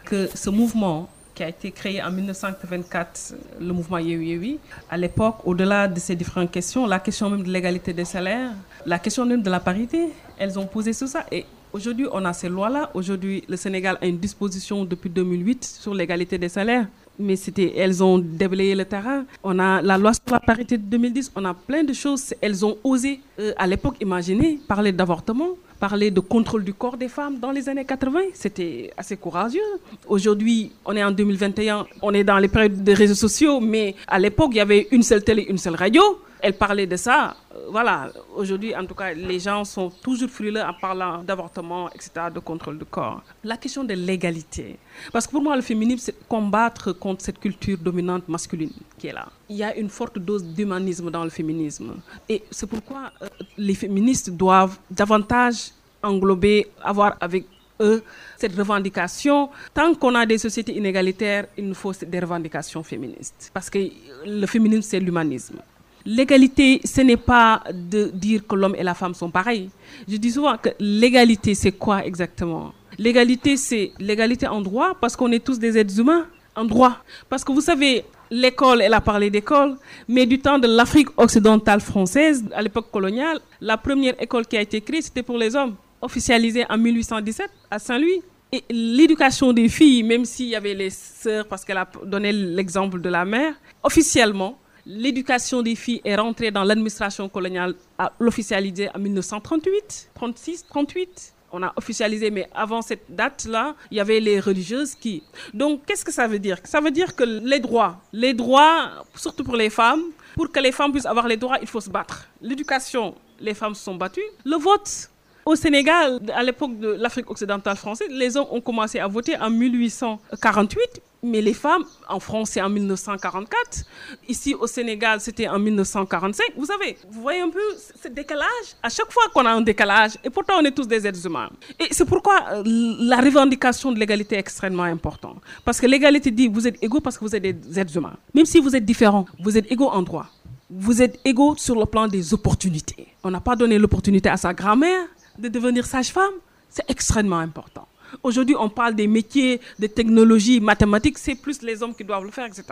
[0.06, 4.60] que ce mouvement qui a été créé en 1984, le mouvement Yewi Yewi.
[4.90, 8.52] À l'époque, au-delà de ces différentes questions, la question même de l'égalité des salaires,
[8.86, 11.26] la question même de la parité, elles ont posé sur ça.
[11.32, 12.92] Et aujourd'hui, on a ces lois-là.
[12.94, 16.88] Aujourd'hui, le Sénégal a une disposition depuis 2008 sur l'égalité des salaires.
[17.20, 19.26] Mais c'était, elles ont déblayé le terrain.
[19.44, 21.32] On a la loi sur la parité de 2010.
[21.36, 22.34] On a plein de choses.
[22.42, 25.50] Elles ont osé, euh, à l'époque, imaginer parler d'avortement
[25.88, 28.20] parler de contrôle du corps des femmes dans les années 80.
[28.34, 29.60] C'était assez courageux.
[30.08, 34.18] Aujourd'hui, on est en 2021, on est dans les périodes des réseaux sociaux, mais à
[34.18, 36.02] l'époque, il y avait une seule télé, une seule radio.
[36.46, 37.38] Elle parlait de ça.
[37.70, 42.40] Voilà, aujourd'hui, en tout cas, les gens sont toujours frileux en parlant d'avortement, etc., de
[42.40, 43.22] contrôle du corps.
[43.46, 44.78] La question de l'égalité.
[45.14, 49.14] Parce que pour moi, le féminisme, c'est combattre contre cette culture dominante masculine qui est
[49.14, 49.30] là.
[49.48, 51.96] Il y a une forte dose d'humanisme dans le féminisme.
[52.28, 55.72] Et c'est pourquoi euh, les féministes doivent davantage
[56.04, 57.46] englober, avoir avec
[57.80, 58.04] eux
[58.38, 59.50] cette revendication.
[59.74, 63.50] Tant qu'on a des sociétés inégalitaires, il nous faut des revendications féministes.
[63.54, 63.80] Parce que
[64.26, 65.62] le féminisme, c'est l'humanisme.
[66.06, 69.70] L'égalité, ce n'est pas de dire que l'homme et la femme sont pareils.
[70.08, 72.74] Je dis souvent que l'égalité, c'est quoi exactement?
[72.98, 76.98] L'égalité, c'est l'égalité en droit, parce qu'on est tous des êtres humains en droit.
[77.30, 81.80] Parce que vous savez, l'école, elle a parlé d'école, mais du temps de l'Afrique occidentale
[81.80, 85.76] française, à l'époque coloniale, la première école qui a été créée, c'était pour les hommes,
[86.02, 88.22] officialisée en 1817 à Saint-Louis.
[88.52, 93.02] Et l'éducation des filles, même s'il y avait les sœurs, parce qu'elle a donné l'exemple
[93.02, 99.00] de la mère, officiellement, l'éducation des filles est rentrée dans l'administration coloniale, à l'officialisé en
[99.00, 104.96] 1938, 36, 38 on a officialisé, mais avant cette date-là, il y avait les religieuses
[104.96, 105.22] qui.
[105.54, 106.58] Donc, qu'est-ce que ça veut dire?
[106.64, 110.02] Ça veut dire que les droits, les droits, surtout pour les femmes,
[110.36, 112.28] pour que les femmes puissent avoir les droits, il faut se battre.
[112.42, 114.22] L'éducation, les femmes se sont battues.
[114.44, 115.12] Le vote,
[115.46, 119.50] au Sénégal, à l'époque de l'Afrique occidentale française, les hommes ont commencé à voter en
[119.50, 123.84] 1848, mais les femmes, en France, c'est en 1944.
[124.28, 126.46] Ici, au Sénégal, c'était en 1945.
[126.58, 127.60] Vous savez, vous voyez un peu
[128.02, 128.48] ce décalage?
[128.82, 131.50] À chaque fois qu'on a un décalage, et pourtant on est tous des êtres humains.
[131.80, 135.38] Et c'est pourquoi euh, la revendication de l'égalité est extrêmement importante.
[135.66, 138.16] Parce que l'égalité dit, vous êtes égaux parce que vous êtes des êtres humains.
[138.34, 140.28] Même si vous êtes différents, vous êtes égaux en droit.
[140.70, 143.08] Vous êtes égaux sur le plan des opportunités.
[143.24, 146.34] On n'a pas donné l'opportunité à sa grand-mère de devenir sage-femme.
[146.70, 147.88] C'est extrêmement important.
[148.22, 152.32] Aujourd'hui, on parle des métiers, des technologies, mathématiques, c'est plus les hommes qui doivent le
[152.32, 152.64] faire, etc.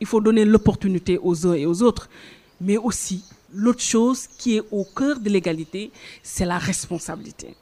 [0.00, 2.08] Il faut donner l'opportunité aux uns et aux autres.
[2.60, 5.90] Mais aussi, l'autre chose qui est au cœur de l'égalité,
[6.22, 7.54] c'est la responsabilité.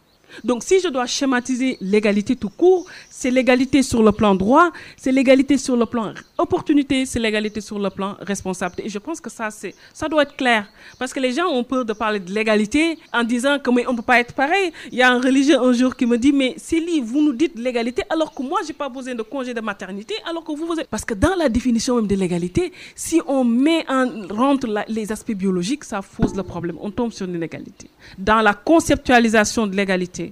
[0.43, 5.13] Donc si je dois schématiser l'égalité tout court, c'est l'égalité sur le plan droit, c'est
[5.13, 8.87] l'égalité sur le plan opportunité, c'est l'égalité sur le plan responsabilité.
[8.87, 10.67] Et je pense que ça, ça doit être clair.
[10.99, 13.97] Parce que les gens ont peur de parler de l'égalité en disant que on ne
[13.97, 14.73] peut pas être pareil.
[14.93, 17.59] Il y a un religieux un jour qui me dit, mais Célie, vous nous dites
[17.59, 20.79] l'égalité alors que moi, j'ai pas besoin de congé de maternité, alors que vous, vous
[20.79, 20.89] êtes...
[20.89, 25.33] Parce que dans la définition même de l'égalité, si on met en rentre les aspects
[25.33, 26.77] biologiques, ça pose le problème.
[26.81, 27.89] On tombe sur l'inégalité.
[28.19, 30.24] Dans la conceptualisation de l'égalité,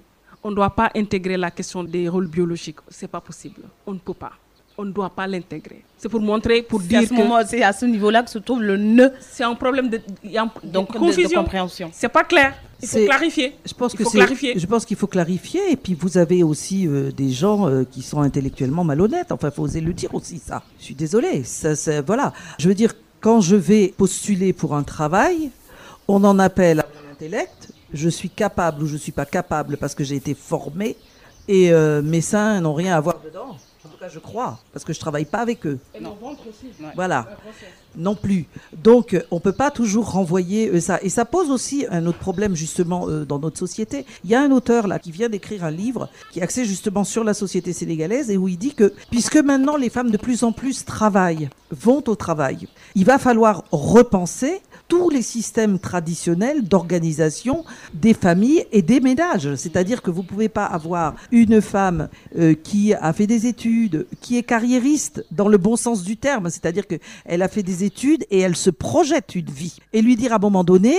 [0.43, 2.79] on ne doit pas intégrer la question des rôles biologiques.
[2.89, 3.63] C'est pas possible.
[3.87, 4.33] On ne peut pas.
[4.77, 5.85] On ne doit pas l'intégrer.
[5.99, 7.15] C'est pour montrer, pour dire que
[7.47, 9.13] c'est à ce niveau-là que se trouve le nœud.
[9.21, 11.29] C'est un problème de, y a Donc, confusion.
[11.29, 11.91] De, compréhension.
[11.93, 12.55] C'est pas clair.
[12.81, 13.55] Il faut clarifier.
[13.65, 14.59] Je pense que clarifier.
[14.59, 15.61] Je pense qu'il faut clarifier.
[15.71, 19.31] Et puis vous avez aussi euh, des gens euh, qui sont intellectuellement malhonnêtes.
[19.31, 20.63] Enfin, il faut oser le dire aussi ça.
[20.81, 21.45] Je suis désolée.
[21.45, 22.33] Ça, voilà.
[22.59, 25.51] Je veux dire, quand je vais postuler pour un travail,
[26.09, 29.95] on en appelle à l'intellect je suis capable ou je ne suis pas capable parce
[29.95, 30.97] que j'ai été formé
[31.49, 33.57] et euh, mes seins n'ont rien à voir dedans.
[33.85, 35.79] En tout cas, je crois, parce que je travaille pas avec eux.
[35.93, 36.17] Et non.
[36.21, 36.67] ventre aussi.
[36.95, 37.27] Voilà.
[37.97, 38.47] Non plus.
[38.73, 41.01] Donc, on peut pas toujours renvoyer euh, ça.
[41.03, 44.07] Et ça pose aussi un autre problème, justement, euh, dans notre société.
[44.23, 47.03] Il y a un auteur, là, qui vient d'écrire un livre qui est axé, justement,
[47.03, 50.45] sur la société sénégalaise et où il dit que, puisque maintenant les femmes de plus
[50.45, 57.65] en plus travaillent, vont au travail, il va falloir repenser tous les systèmes traditionnels d'organisation
[57.95, 59.55] des familles et des ménages.
[59.55, 64.07] C'est-à-dire que vous ne pouvez pas avoir une femme euh, qui a fait des études,
[64.21, 68.27] qui est carriériste dans le bon sens du terme, c'est-à-dire qu'elle a fait des études
[68.31, 69.79] et elle se projette une vie.
[69.95, 70.95] Et lui dire à un moment donné,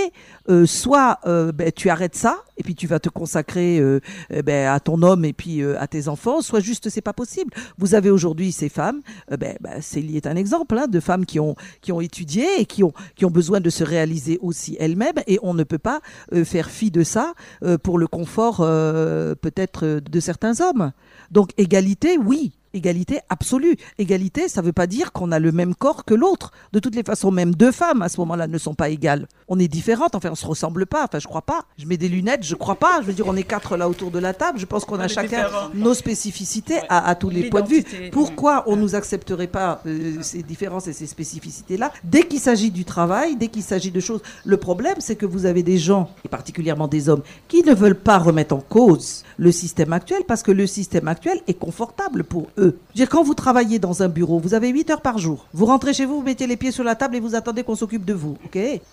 [0.48, 4.00] euh, soit euh, ben, tu arrêtes ça et puis tu vas te consacrer euh,
[4.44, 7.52] ben, à ton homme et puis à tes enfants, soit juste c'est pas possible.
[7.78, 11.40] Vous avez aujourd'hui ces femmes, ben, ben Célie est un exemple hein, de femmes qui
[11.40, 15.22] ont qui ont étudié et qui ont qui ont besoin de se réaliser aussi elles-mêmes
[15.26, 16.00] et on ne peut pas
[16.44, 17.34] faire fi de ça
[17.82, 20.92] pour le confort peut-être de certains hommes.
[21.30, 23.76] Donc égalité, oui, égalité absolue.
[23.98, 26.52] Égalité, ça ne veut pas dire qu'on a le même corps que l'autre.
[26.72, 29.26] De toutes les façons, même deux femmes à ce moment-là ne sont pas égales.
[29.48, 31.64] On est différentes, enfin on se ressemble pas, enfin je crois pas.
[31.78, 33.00] Je mets des lunettes, je crois pas.
[33.00, 34.58] Je veux dire, on est quatre là autour de la table.
[34.58, 37.84] Je pense qu'on a chacun nos spécificités à, tous les points de vue.
[38.10, 41.92] Pourquoi on nous accepterait pas euh, ces différences et ces spécificités-là?
[42.02, 45.46] Dès qu'il s'agit du travail, dès qu'il s'agit de choses Le problème, c'est que vous
[45.46, 49.52] avez des gens, et particulièrement des hommes, qui ne veulent pas remettre en cause le
[49.52, 52.63] système actuel parce que le système actuel est confortable pour eux
[52.94, 55.46] dire, quand vous travaillez dans un bureau, vous avez 8 heures par jour.
[55.52, 57.76] Vous rentrez chez vous, vous mettez les pieds sur la table et vous attendez qu'on
[57.76, 58.36] s'occupe de vous.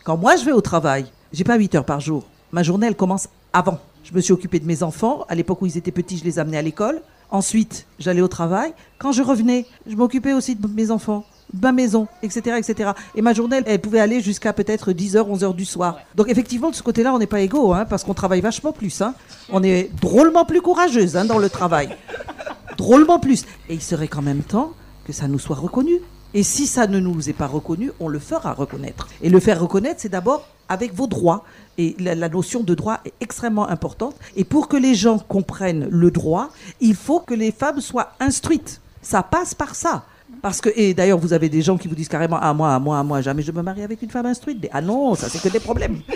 [0.03, 2.23] quand moi je vais au travail, j'ai pas 8 heures par jour.
[2.51, 3.79] Ma journée, elle commence avant.
[4.03, 5.25] Je me suis occupée de mes enfants.
[5.29, 7.01] À l'époque où ils étaient petits, je les amenais à l'école.
[7.29, 8.73] Ensuite, j'allais au travail.
[8.97, 11.23] Quand je revenais, je m'occupais aussi de mes enfants
[11.59, 12.91] ma maison, etc., etc.
[13.15, 15.99] Et ma journée, elle, pouvait aller jusqu'à peut-être 10h, 11h du soir.
[16.15, 19.01] Donc effectivement, de ce côté-là, on n'est pas égaux, hein, parce qu'on travaille vachement plus.
[19.01, 19.13] Hein.
[19.51, 21.89] On est drôlement plus courageuse hein, dans le travail
[22.81, 23.45] drôlement plus.
[23.69, 24.73] Et il serait quand même temps
[25.05, 25.99] que ça nous soit reconnu.
[26.33, 29.07] Et si ça ne nous est pas reconnu, on le fera reconnaître.
[29.21, 31.43] Et le faire reconnaître, c'est d'abord avec vos droits.
[31.77, 34.15] Et la, notion de droit est extrêmement importante.
[34.35, 38.81] Et pour que les gens comprennent le droit, il faut que les femmes soient instruites.
[39.01, 40.05] Ça passe par ça.
[40.41, 43.03] Parce que, et d'ailleurs, vous avez des gens qui vous disent carrément, ah moi, moi,
[43.03, 44.67] moi, jamais je me marie avec une femme instruite.
[44.71, 46.01] Ah non, ça c'est que des problèmes.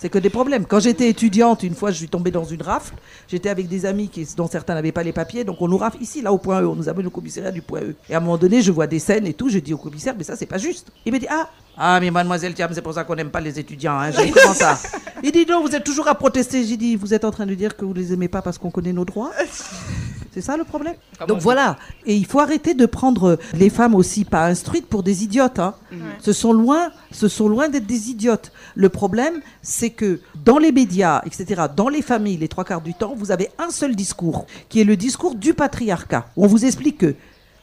[0.00, 0.64] C'est que des problèmes.
[0.64, 2.94] Quand j'étais étudiante, une fois, je suis tombée dans une rafle.
[3.26, 5.42] J'étais avec des amis qui, dont certains n'avaient pas les papiers.
[5.42, 6.68] Donc, on nous rafle ici, là, au point E.
[6.68, 7.96] On nous amène au commissariat du point E.
[8.08, 9.48] Et à un moment donné, je vois des scènes et tout.
[9.48, 10.92] Je dis au commissaire, mais ça, c'est pas juste.
[11.04, 13.58] Il me dit, ah, ah, mais mademoiselle Thiam, c'est pour ça qu'on n'aime pas les
[13.58, 13.98] étudiants.
[13.98, 14.12] Hein.
[14.12, 14.78] J'ai comment ça?
[15.24, 16.64] Il dit, non, vous êtes toujours à protester.
[16.64, 18.70] J'ai dit, vous êtes en train de dire que vous les aimez pas parce qu'on
[18.70, 19.32] connaît nos droits?
[20.38, 20.94] C'est ça le problème
[21.26, 25.24] Donc voilà, et il faut arrêter de prendre les femmes aussi pas instruites pour des
[25.24, 25.58] idiotes.
[25.58, 25.74] Hein.
[26.20, 28.52] Ce sont loin, ce sont loin d'être des idiotes.
[28.76, 32.94] Le problème, c'est que dans les médias, etc., dans les familles, les trois quarts du
[32.94, 36.26] temps, vous avez un seul discours, qui est le discours du patriarcat.
[36.36, 37.16] On vous explique que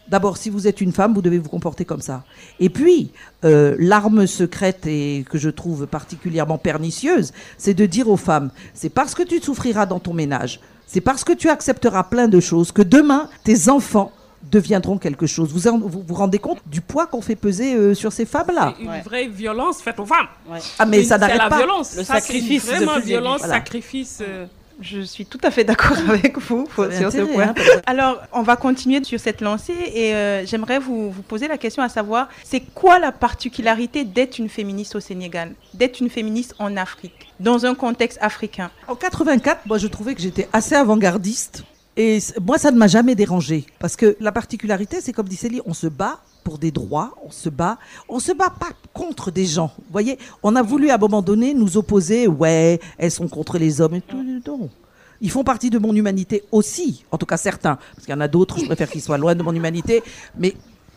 [0.08, 2.26] D'abord, si vous êtes une femme, vous devez vous comporter comme ça.
[2.60, 3.12] Et puis,
[3.44, 8.90] euh, l'arme secrète et que je trouve particulièrement pernicieuse, c'est de dire aux femmes, c'est
[8.90, 12.72] parce que tu souffriras dans ton ménage, c'est parce que tu accepteras plein de choses
[12.72, 14.12] que demain, tes enfants
[14.44, 15.52] deviendront quelque chose.
[15.52, 18.76] Vous vous, vous rendez compte du poids qu'on fait peser euh, sur ces femmes-là?
[18.80, 20.28] Une vraie violence faite aux femmes.
[20.78, 21.50] Ah mais ça n'arrête pas.
[21.50, 21.96] la violence.
[21.98, 23.56] Le Ça, c'est sacrifice Vraiment violence, Voilà.
[23.56, 24.20] sacrifice.
[24.22, 24.46] euh,
[24.82, 27.50] Je suis tout à fait d'accord avec vous sur ce point.
[27.58, 31.58] hein, Alors, on va continuer sur cette lancée et euh, j'aimerais vous, vous poser la
[31.58, 36.56] question à savoir, c'est quoi la particularité d'être une féministe au Sénégal, d'être une féministe
[36.60, 38.70] en Afrique, dans un contexte africain?
[38.88, 41.64] En 84, moi, je trouvais que j'étais assez avant-gardiste.
[41.98, 43.66] Et moi, ça ne m'a jamais dérangé.
[43.80, 47.32] Parce que la particularité, c'est comme dit Célie, on se bat pour des droits, on
[47.32, 47.78] se bat.
[48.08, 49.72] On se bat pas contre des gens.
[49.80, 53.58] Vous voyez, on a voulu à un moment donné nous opposer, ouais, elles sont contre
[53.58, 54.24] les hommes et tout.
[54.46, 54.70] Non.
[55.22, 58.22] Ils font partie de mon humanité aussi, en tout cas certains, parce qu'il y en
[58.22, 60.04] a d'autres, je préfère qu'ils soient loin de mon humanité,
[60.38, 60.54] mais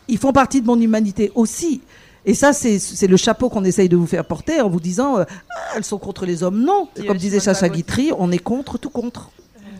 [0.06, 1.80] ils font partie de mon humanité aussi.
[2.26, 5.24] Et ça, c'est le chapeau qu'on essaye de vous faire porter en vous disant, euh,
[5.50, 6.62] Ah, elles sont contre les hommes.
[6.62, 9.30] Non, comme disait la Guitry, on est contre tout contre.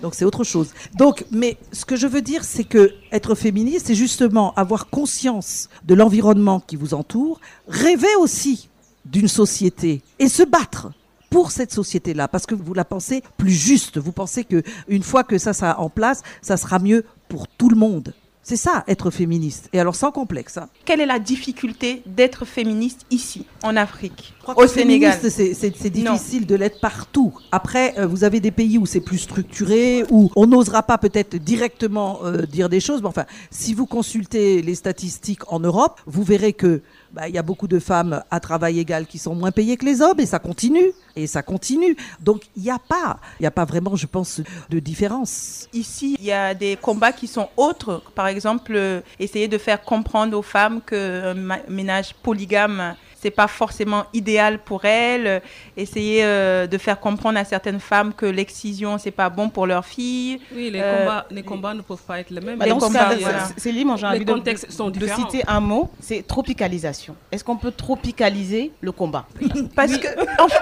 [0.03, 0.71] Donc c'est autre chose.
[0.95, 5.69] Donc, mais ce que je veux dire, c'est que être féministe, c'est justement avoir conscience
[5.85, 8.69] de l'environnement qui vous entoure, rêver aussi
[9.05, 10.93] d'une société et se battre
[11.31, 13.99] pour cette société-là, parce que vous la pensez plus juste.
[13.99, 17.69] Vous pensez que une fois que ça sera en place, ça sera mieux pour tout
[17.69, 18.15] le monde.
[18.49, 19.69] C'est ça, être féministe.
[19.75, 20.57] Et alors sans complexe.
[20.57, 20.71] hein.
[20.87, 25.13] Quelle est la difficulté d'être féministe ici, en Afrique, au Sénégal?
[25.21, 26.15] féministe, c'est- Non.
[26.15, 27.35] difficile de l'être partout.
[27.53, 31.37] Après, euh, vous avez des pays où c'est plus structuré, où on n'osera pas peut-être
[31.37, 33.03] directement euh, dire des choses.
[33.03, 36.81] Mais enfin, si vous consultez les statistiques en Europe, vous verrez que
[37.19, 40.01] bah, y a beaucoup de femmes à travail égal qui sont moins payées que les
[40.01, 41.97] hommes, et ça continue, et ça continue.
[42.21, 45.67] Donc il n'y a pas, il n'y a pas vraiment, je pense, de différence.
[45.73, 48.03] Ici, il y a des combats qui sont autres.
[48.15, 53.49] Par exemple, euh, essayer de faire comprendre aux femmes qu'un ma- ménage polygame, c'est pas
[53.49, 55.27] forcément idéal pour elles.
[55.27, 55.41] Euh,
[55.77, 59.85] Essayer euh, de faire comprendre à certaines femmes que l'excision, c'est pas bon pour leurs
[59.85, 60.41] filles.
[60.55, 62.59] Oui, les, Euh, combats, les combats ne peuvent pas être les mêmes.
[62.59, 63.45] Bah, Les dans ce combats, cas, voilà.
[63.47, 67.15] c'est- c'est libre, j'ai Les envie de, contextes sont de citer un mot, c'est tropicalisation.
[67.31, 69.27] Est-ce qu'on peut tropicaliser le combat?
[69.77, 70.09] Parce que
[70.43, 70.59] en fait,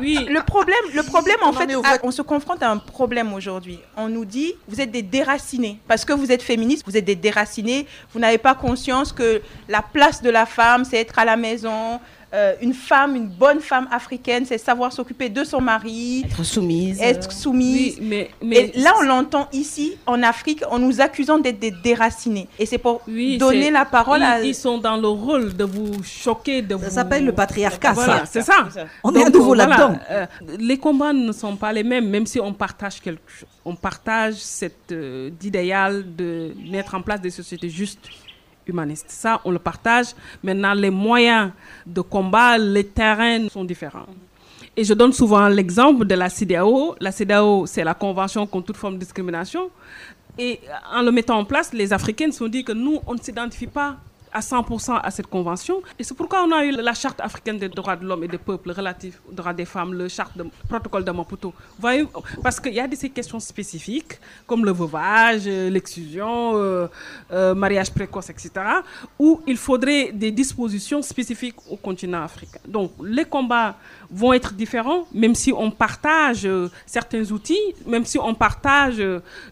[0.00, 3.32] Oui, le problème, le problème en On fait, ah, on se confronte à un problème
[3.32, 3.78] aujourd'hui.
[3.96, 5.78] On nous dit, vous êtes des déracinés.
[5.88, 7.86] Parce que vous êtes féministes, vous êtes des déracinés.
[8.12, 11.83] Vous n'avez pas conscience que la place de la femme, c'est être à la maison.
[12.32, 17.00] Euh, une femme, une bonne femme africaine, c'est savoir s'occuper de son mari, Être soumise
[17.00, 17.96] être soumise.
[18.00, 21.70] oui, mais, mais Et là, on l'entend ici, en Afrique, en nous accusant d'être des
[21.70, 22.48] déracinés.
[22.58, 24.40] Et c'est pour oui, donner la parole ils, à...
[24.42, 26.90] ils sont dans le rôle de vous choquer, de Ça vous...
[26.90, 28.26] s'appelle le patriarcat, Voilà, ça.
[28.26, 28.66] c'est ça.
[29.04, 29.98] On est à nouveau voilà, là-dedans.
[30.10, 30.26] euh,
[30.58, 33.48] les combats ne sont pas les mêmes, même si on partage quelque chose.
[33.64, 38.08] On partage cet euh, idéal de mettre en place des sociétés justes,
[38.66, 39.06] humanistes.
[39.08, 40.08] Ça, on le partage.
[40.42, 41.50] Maintenant, les moyens
[41.86, 44.06] de combat, les terrains sont différents.
[44.76, 46.96] Et je donne souvent l'exemple de la CDAO.
[47.00, 49.70] La CDAO, c'est la Convention contre toute forme de discrimination.
[50.36, 50.60] Et
[50.92, 53.68] en le mettant en place, les Africaines se sont dit que nous, on ne s'identifie
[53.68, 53.96] pas
[54.34, 55.80] à 100% à cette convention.
[55.98, 58.38] Et c'est pourquoi on a eu la charte africaine des droits de l'homme et des
[58.38, 61.54] peuples relatifs aux droits des femmes, le de, protocole de Maputo.
[62.42, 66.88] Parce qu'il y a des ces questions spécifiques, comme le veuvage, euh, l'exclusion, euh,
[67.32, 68.50] euh, mariage précoce, etc.,
[69.18, 72.58] où il faudrait des dispositions spécifiques au continent africain.
[72.66, 73.76] Donc, les combats
[74.10, 79.00] vont être différents, même si on partage euh, certains outils, même si on partage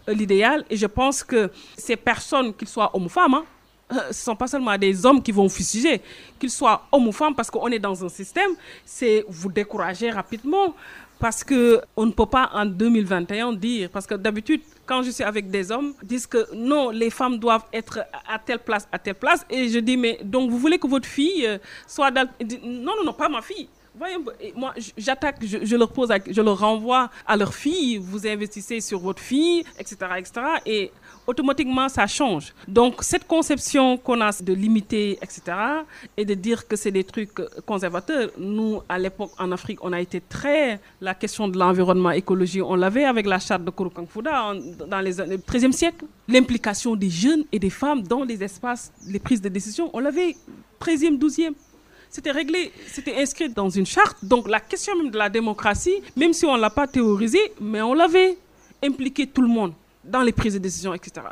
[0.07, 0.65] l'idéal.
[0.69, 3.45] Et je pense que ces personnes, qu'ils soient hommes ou femmes, hein,
[3.93, 6.01] ce ne sont pas seulement des hommes qui vont fustiger,
[6.39, 8.51] qu'ils soient hommes ou femmes, parce qu'on est dans un système,
[8.85, 10.75] c'est vous décourager rapidement,
[11.19, 15.23] parce que on ne peut pas en 2021 dire, parce que d'habitude, quand je suis
[15.23, 18.99] avec des hommes, ils disent que non, les femmes doivent être à telle place, à
[18.99, 22.27] telle place, et je dis, mais donc vous voulez que votre fille euh, soit dans...
[22.63, 23.69] Non, non, non, pas ma fille.
[23.95, 24.17] Voyez,
[24.55, 25.91] moi, j'attaque, je, je leur
[26.27, 27.97] je leur renvoie à leur fille.
[27.97, 30.31] Vous investissez sur votre fille, etc., etc.
[30.65, 30.91] Et
[31.27, 32.53] automatiquement, ça change.
[32.67, 35.41] Donc, cette conception qu'on a de limiter, etc.,
[36.17, 39.93] et de dire que c'est des trucs euh, conservateurs, nous, à l'époque, en Afrique, on
[39.93, 40.79] a été très.
[41.01, 44.55] La question de l'environnement, écologie, on l'avait avec la charte de Kurukanfuda en-
[44.87, 46.05] dans les années 13e siècle.
[46.27, 50.35] L'implication des jeunes et des femmes dans les espaces, les prises de décision, on l'avait
[50.79, 51.53] 13e, 12e.
[52.09, 54.17] C'était réglé, c'était inscrit dans une charte.
[54.23, 57.81] Donc la question même de la démocratie, même si on ne l'a pas théorisée, mais
[57.81, 58.37] on l'avait
[58.83, 59.73] impliqué tout le monde.
[60.03, 61.25] Dans les prises de décision, etc.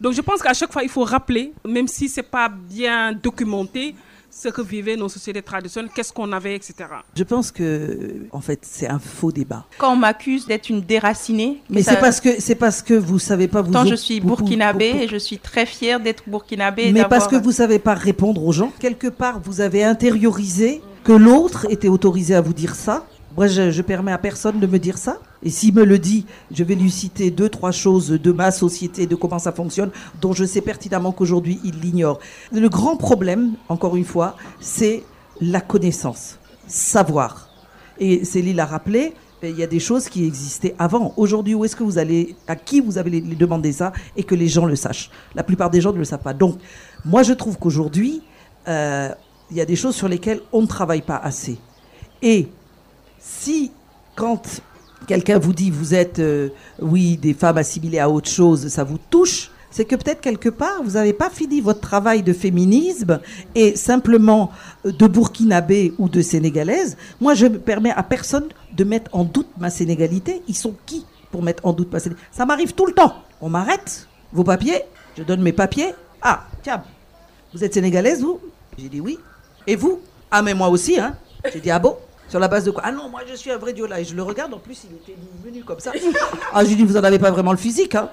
[0.00, 3.12] Donc je pense qu'à chaque fois, il faut rappeler, même si ce n'est pas bien
[3.12, 3.94] documenté,
[4.34, 6.74] ce que vivaient nos sociétés traditionnelles, qu'est-ce qu'on avait, etc.
[7.14, 9.66] Je pense que, en fait, c'est un faux débat.
[9.76, 13.46] Quand on m'accuse d'être une déracinée, mais c'est parce que c'est parce que vous savez
[13.46, 13.72] pas vous.
[13.72, 16.92] Tant je suis burkinabé et je suis très fière d'être burkinabé.
[16.92, 18.72] Mais parce que vous savez pas répondre aux gens.
[18.80, 23.06] Quelque part, vous avez intériorisé que l'autre était autorisé à vous dire ça
[23.36, 25.18] moi, je, je, permets à personne de me dire ça.
[25.42, 29.06] Et s'il me le dit, je vais lui citer deux, trois choses de ma société,
[29.06, 32.20] de comment ça fonctionne, dont je sais pertinemment qu'aujourd'hui, il l'ignore.
[32.52, 35.02] Le grand problème, encore une fois, c'est
[35.40, 37.48] la connaissance, savoir.
[37.98, 41.14] Et Céline l'a rappelé, il y a des choses qui existaient avant.
[41.16, 44.46] Aujourd'hui, où est-ce que vous allez, à qui vous avez demandé ça et que les
[44.46, 45.10] gens le sachent?
[45.34, 46.34] La plupart des gens ne le savent pas.
[46.34, 46.58] Donc,
[47.04, 48.22] moi, je trouve qu'aujourd'hui,
[48.68, 49.08] euh,
[49.50, 51.58] il y a des choses sur lesquelles on ne travaille pas assez.
[52.22, 52.48] Et
[53.22, 53.70] si
[54.16, 54.60] quand
[55.06, 56.48] quelqu'un vous dit vous êtes, euh,
[56.80, 60.82] oui, des femmes assimilées à autre chose, ça vous touche, c'est que peut-être quelque part,
[60.82, 63.20] vous n'avez pas fini votre travail de féminisme
[63.54, 64.50] et simplement
[64.84, 66.96] euh, de burkinabé ou de sénégalaise.
[67.20, 70.42] Moi, je ne permets à personne de mettre en doute ma sénégalité.
[70.48, 73.14] Ils sont qui pour mettre en doute ma sénégalité Ça m'arrive tout le temps.
[73.40, 74.82] On m'arrête, vos papiers,
[75.16, 75.94] je donne mes papiers.
[76.20, 76.82] Ah, tiens,
[77.54, 78.40] vous êtes sénégalaise, vous?
[78.76, 79.18] J'ai dit oui.
[79.66, 80.00] Et vous?
[80.30, 81.16] Ah, mais moi aussi, hein
[81.52, 81.96] J'ai dit ah bon?
[82.32, 84.00] Sur la base de quoi Ah non, moi je suis un vrai Diola.
[84.00, 85.14] Et je le regarde, en plus il était
[85.44, 85.92] venu comme ça.
[86.54, 87.94] Ah, je lui dis, vous n'en avez pas vraiment le physique.
[87.94, 88.08] Hein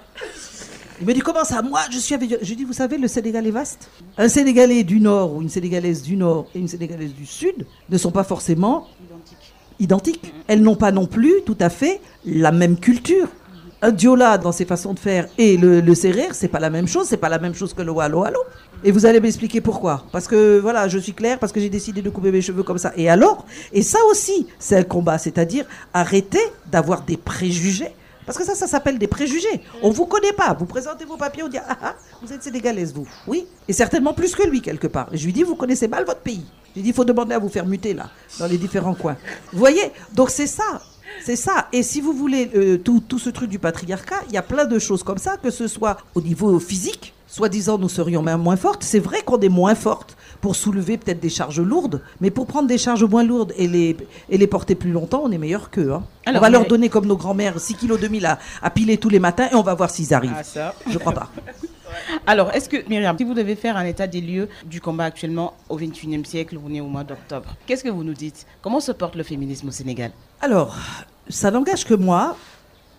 [0.99, 3.07] il me dit, comment ça Moi je suis un Je lui dis, vous savez, le
[3.07, 3.89] Sénégal est vaste.
[4.17, 7.97] Un Sénégalais du Nord ou une Sénégalaise du Nord et une Sénégalaise du Sud ne
[7.97, 8.89] sont pas forcément
[9.80, 10.20] identiques.
[10.20, 10.34] identiques.
[10.47, 13.30] Elles n'ont pas non plus tout à fait la même culture
[13.82, 16.88] un diola dans ses façons de faire et le, le ce c'est pas la même
[16.89, 18.39] chose, c'est pas la même chose que le wallo wallo.
[18.84, 20.05] Et vous allez m'expliquer pourquoi.
[20.11, 22.77] Parce que voilà, je suis claire, parce que j'ai décidé de couper mes cheveux comme
[22.77, 22.93] ça.
[22.95, 26.39] Et alors Et ça aussi, c'est un combat, c'est-à-dire arrêter
[26.71, 27.91] d'avoir des préjugés.
[28.25, 29.61] Parce que ça, ça s'appelle des préjugés.
[29.82, 30.53] On vous connaît pas.
[30.53, 33.07] Vous présentez vos papiers, on dit ah, ah vous êtes sénégalaise vous.
[33.27, 33.47] Oui.
[33.67, 35.09] Et certainement plus que lui quelque part.
[35.11, 36.45] Et je lui dis vous connaissez mal votre pays.
[36.69, 39.17] Je lui dis il faut demander à vous faire muter là, dans les différents coins.
[39.51, 39.91] Vous voyez?
[40.13, 40.82] Donc c'est ça.
[41.25, 41.67] C'est ça.
[41.73, 44.65] Et si vous voulez euh, tout, tout, ce truc du patriarcat, il y a plein
[44.65, 48.55] de choses comme ça, que ce soit au niveau physique, soi-disant nous serions même moins
[48.57, 48.84] fortes.
[48.84, 52.67] C'est vrai qu'on est moins fortes pour soulever peut-être des charges lourdes, mais pour prendre
[52.67, 53.95] des charges moins lourdes et les,
[54.30, 55.93] et les porter plus longtemps, on est meilleur qu'eux.
[55.93, 56.03] Hein.
[56.27, 59.19] on va leur donner comme nos grands-mères 6 kg 2000 à, à piler tous les
[59.19, 60.34] matins et on va voir s'ils arrivent.
[60.36, 60.73] Ah, ça.
[60.89, 61.30] Je crois pas.
[62.27, 65.53] Alors, est-ce que, Myriam, si vous devez faire un état des lieux du combat actuellement
[65.69, 68.45] au XXIe siècle, on est au mois d'octobre, qu'est-ce que vous nous dites?
[68.61, 70.11] Comment se porte le féminisme au Sénégal?
[70.41, 70.77] Alors,
[71.30, 72.38] ça n'engage que moi,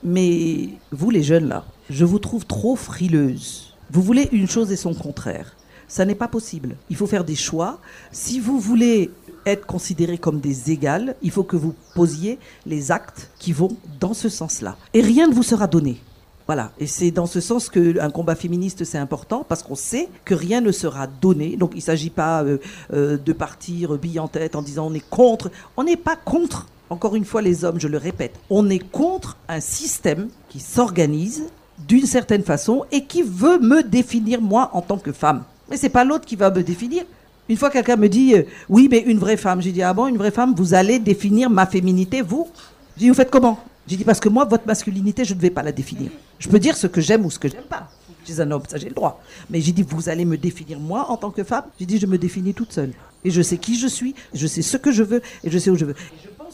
[0.03, 3.70] mais vous les jeunes là, je vous trouve trop frileuse.
[3.93, 5.57] Vous voulez une chose et son contraire.
[5.89, 6.77] Ça n'est pas possible.
[6.91, 7.81] Il faut faire des choix.
[8.13, 9.11] Si vous voulez
[9.47, 14.15] être considérés comme des égales, il faut que vous posiez les actes qui vont dans
[14.15, 14.77] ce sens-là.
[14.95, 16.01] Et rien ne vous sera donné.
[16.47, 20.35] Voilà, et c'est dans ce sens qu'un combat féministe c'est important parce qu'on sait que
[20.35, 21.57] rien ne sera donné.
[21.57, 22.59] Donc il ne s'agit pas euh,
[22.93, 25.51] euh, de partir bille en tête en disant on est contre.
[25.77, 26.67] On n'est pas contre.
[26.91, 31.45] Encore une fois, les hommes, je le répète, on est contre un système qui s'organise
[31.87, 35.43] d'une certaine façon et qui veut me définir moi en tant que femme.
[35.71, 37.05] Mais c'est pas l'autre qui va me définir.
[37.49, 40.07] Une fois quelqu'un me dit euh, oui mais une vraie femme, j'ai dit ah bon
[40.07, 42.49] une vraie femme, vous allez définir ma féminité vous?
[42.97, 43.59] J'ai dit vous faites comment?
[43.91, 46.13] J'ai dit parce que moi, votre masculinité, je ne vais pas la définir.
[46.39, 47.89] Je peux dire ce que j'aime ou ce que j'aime pas.
[48.25, 49.21] Je suis un homme, ça j'ai le droit.
[49.49, 51.65] Mais j'ai dit, vous allez me définir moi en tant que femme?
[51.79, 52.93] J'ai dit, je me définis toute seule.
[53.25, 55.71] Et je sais qui je suis, je sais ce que je veux et je sais
[55.71, 55.97] où je veux.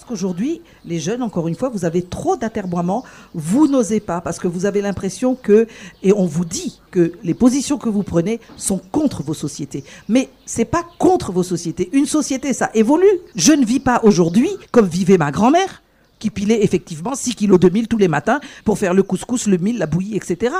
[0.07, 3.05] Qu'aujourd'hui, les jeunes, encore une fois, vous avez trop d'atermoiements.
[3.35, 5.67] Vous n'osez pas parce que vous avez l'impression que,
[6.03, 9.85] et on vous dit que les positions que vous prenez sont contre vos sociétés.
[10.09, 11.91] Mais c'est pas contre vos sociétés.
[11.93, 13.07] Une société, ça évolue.
[13.35, 15.83] Je ne vis pas aujourd'hui comme vivait ma grand-mère
[16.19, 19.59] qui pilait effectivement 6 kilos de mille tous les matins pour faire le couscous, le
[19.59, 20.55] mil, la bouillie, etc.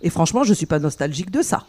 [0.00, 1.64] Et franchement, je ne suis pas nostalgique de ça.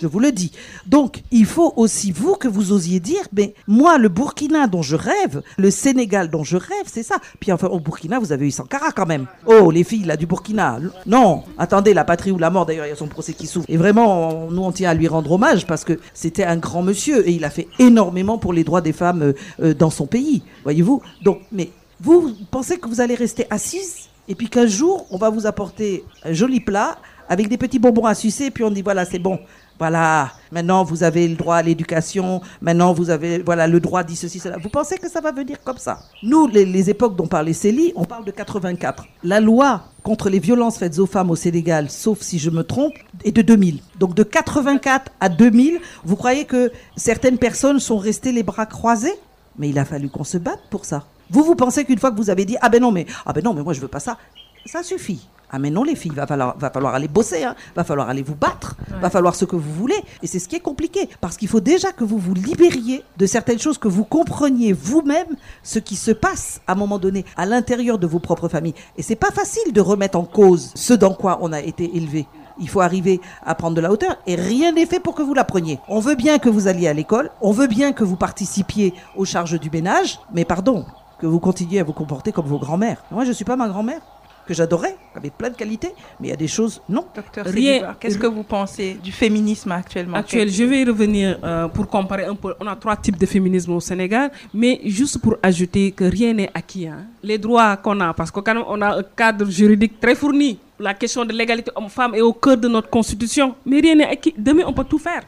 [0.00, 0.52] Je vous le dis.
[0.86, 4.96] Donc, il faut aussi, vous, que vous osiez dire, mais moi, le Burkina dont je
[4.96, 7.16] rêve, le Sénégal dont je rêve, c'est ça.
[7.38, 9.26] Puis enfin, au Burkina, vous avez eu Sankara quand même.
[9.46, 10.78] Oh, les filles, là, du Burkina.
[11.06, 13.66] Non, attendez, la patrie ou la mort, d'ailleurs, il y a son procès qui s'ouvre.
[13.68, 17.28] Et vraiment, nous, on tient à lui rendre hommage parce que c'était un grand monsieur
[17.28, 19.32] et il a fait énormément pour les droits des femmes euh,
[19.62, 20.42] euh, dans son pays.
[20.62, 21.02] Voyez-vous?
[21.22, 21.70] Donc, mais
[22.00, 24.08] vous pensez que vous allez rester assise?
[24.28, 26.98] Et puis qu'un jour, on va vous apporter un joli plat
[27.28, 29.38] avec des petits bonbons à sucer et puis on dit voilà, c'est bon.
[29.80, 34.14] Voilà, maintenant vous avez le droit à l'éducation, maintenant vous avez voilà le droit dit
[34.14, 34.58] ceci, cela.
[34.58, 36.00] Vous pensez que ça va venir comme ça?
[36.22, 39.06] Nous, les, époques dont parlait Célie, on parle de 84.
[39.24, 42.92] La loi contre les violences faites aux femmes au Sénégal, sauf si je me trompe,
[43.24, 43.80] est de 2000.
[43.98, 49.14] Donc de 84 à 2000, vous croyez que certaines personnes sont restées les bras croisés?
[49.58, 51.06] Mais il a fallu qu'on se batte pour ça.
[51.30, 53.42] Vous, vous pensez qu'une fois que vous avez dit ah ben non mais ah ben
[53.42, 54.18] non mais moi je veux pas ça,
[54.66, 55.26] ça suffit.
[55.52, 57.56] Ah mais non les filles, va falloir, va falloir aller bosser, hein.
[57.74, 60.00] va falloir aller vous battre, va falloir ce que vous voulez.
[60.22, 63.26] Et c'est ce qui est compliqué, parce qu'il faut déjà que vous vous libériez de
[63.26, 67.46] certaines choses, que vous compreniez vous-même ce qui se passe à un moment donné à
[67.46, 68.74] l'intérieur de vos propres familles.
[68.96, 72.26] Et c'est pas facile de remettre en cause ce dans quoi on a été élevé.
[72.60, 75.34] Il faut arriver à prendre de la hauteur et rien n'est fait pour que vous
[75.34, 75.80] la preniez.
[75.88, 79.24] On veut bien que vous alliez à l'école, on veut bien que vous participiez aux
[79.24, 80.84] charges du ménage, mais pardon,
[81.18, 83.02] que vous continuiez à vous comporter comme vos grands-mères.
[83.10, 84.00] Moi, je suis pas ma grand-mère
[84.46, 87.04] que j'adorais, avec plein de qualités, mais il y a des choses, non.
[87.14, 87.96] Docteur Rien.
[88.00, 90.16] Qu'est-ce que vous pensez du féminisme actuellement?
[90.16, 92.54] Actuel, je vais y revenir euh, pour comparer un peu.
[92.60, 96.50] On a trois types de féminisme au Sénégal, mais juste pour ajouter que rien n'est
[96.54, 96.86] acquis.
[96.88, 97.06] Hein.
[97.22, 98.42] Les droits qu'on a, parce qu'on
[98.82, 100.58] a un cadre juridique très fourni.
[100.78, 104.34] La question de l'égalité homme-femme est au cœur de notre constitution, mais rien n'est acquis.
[104.36, 105.22] Demain, on peut tout faire.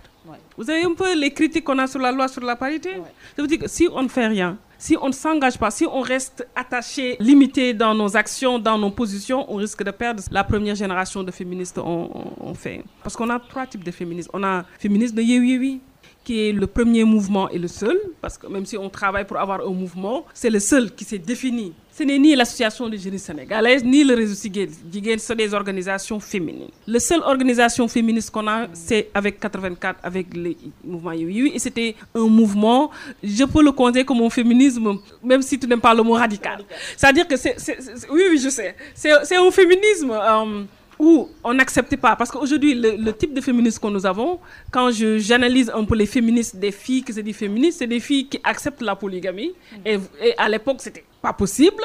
[0.56, 2.90] Vous avez un peu les critiques qu'on a sur la loi sur la parité?
[3.36, 5.86] Ça veut dire que si on ne fait rien, si on ne s'engage pas, si
[5.86, 10.42] on reste attaché, limité dans nos actions, dans nos positions, on risque de perdre la
[10.42, 12.82] première génération de féministes on, fait.
[13.04, 14.28] Parce qu'on a trois types de féministes.
[14.32, 15.80] On a féministes de Yewi
[16.24, 19.36] qui est le premier mouvement et le seul, parce que même si on travaille pour
[19.38, 23.18] avoir un mouvement, c'est le seul qui s'est défini ce n'est ni l'association des jeunes
[23.18, 24.70] sénégalaises, ni le réseau Sigel.
[25.18, 26.70] Sont des organisations féminines.
[26.86, 31.52] La seule organisation féministe qu'on a, c'est avec 84, avec le mouvement Yui.
[31.54, 32.90] Et c'était un mouvement,
[33.22, 36.64] je peux le considérer comme un féminisme, même si tu n'aimes pas le mot radical.
[36.96, 37.56] C'est-à-dire que c'est.
[38.10, 38.74] Oui, oui, je sais.
[38.94, 40.10] C'est un féminisme.
[40.12, 40.64] Euh,
[41.02, 42.14] où on n'acceptait pas.
[42.14, 44.38] Parce qu'aujourd'hui, le, type de féministes que nous avons,
[44.70, 48.28] quand j'analyse un peu les féministes des filles que c'est des féministes, c'est des filles
[48.28, 49.52] qui acceptent la polygamie.
[49.84, 49.98] Et,
[50.38, 51.82] à l'époque, c'était pas possible,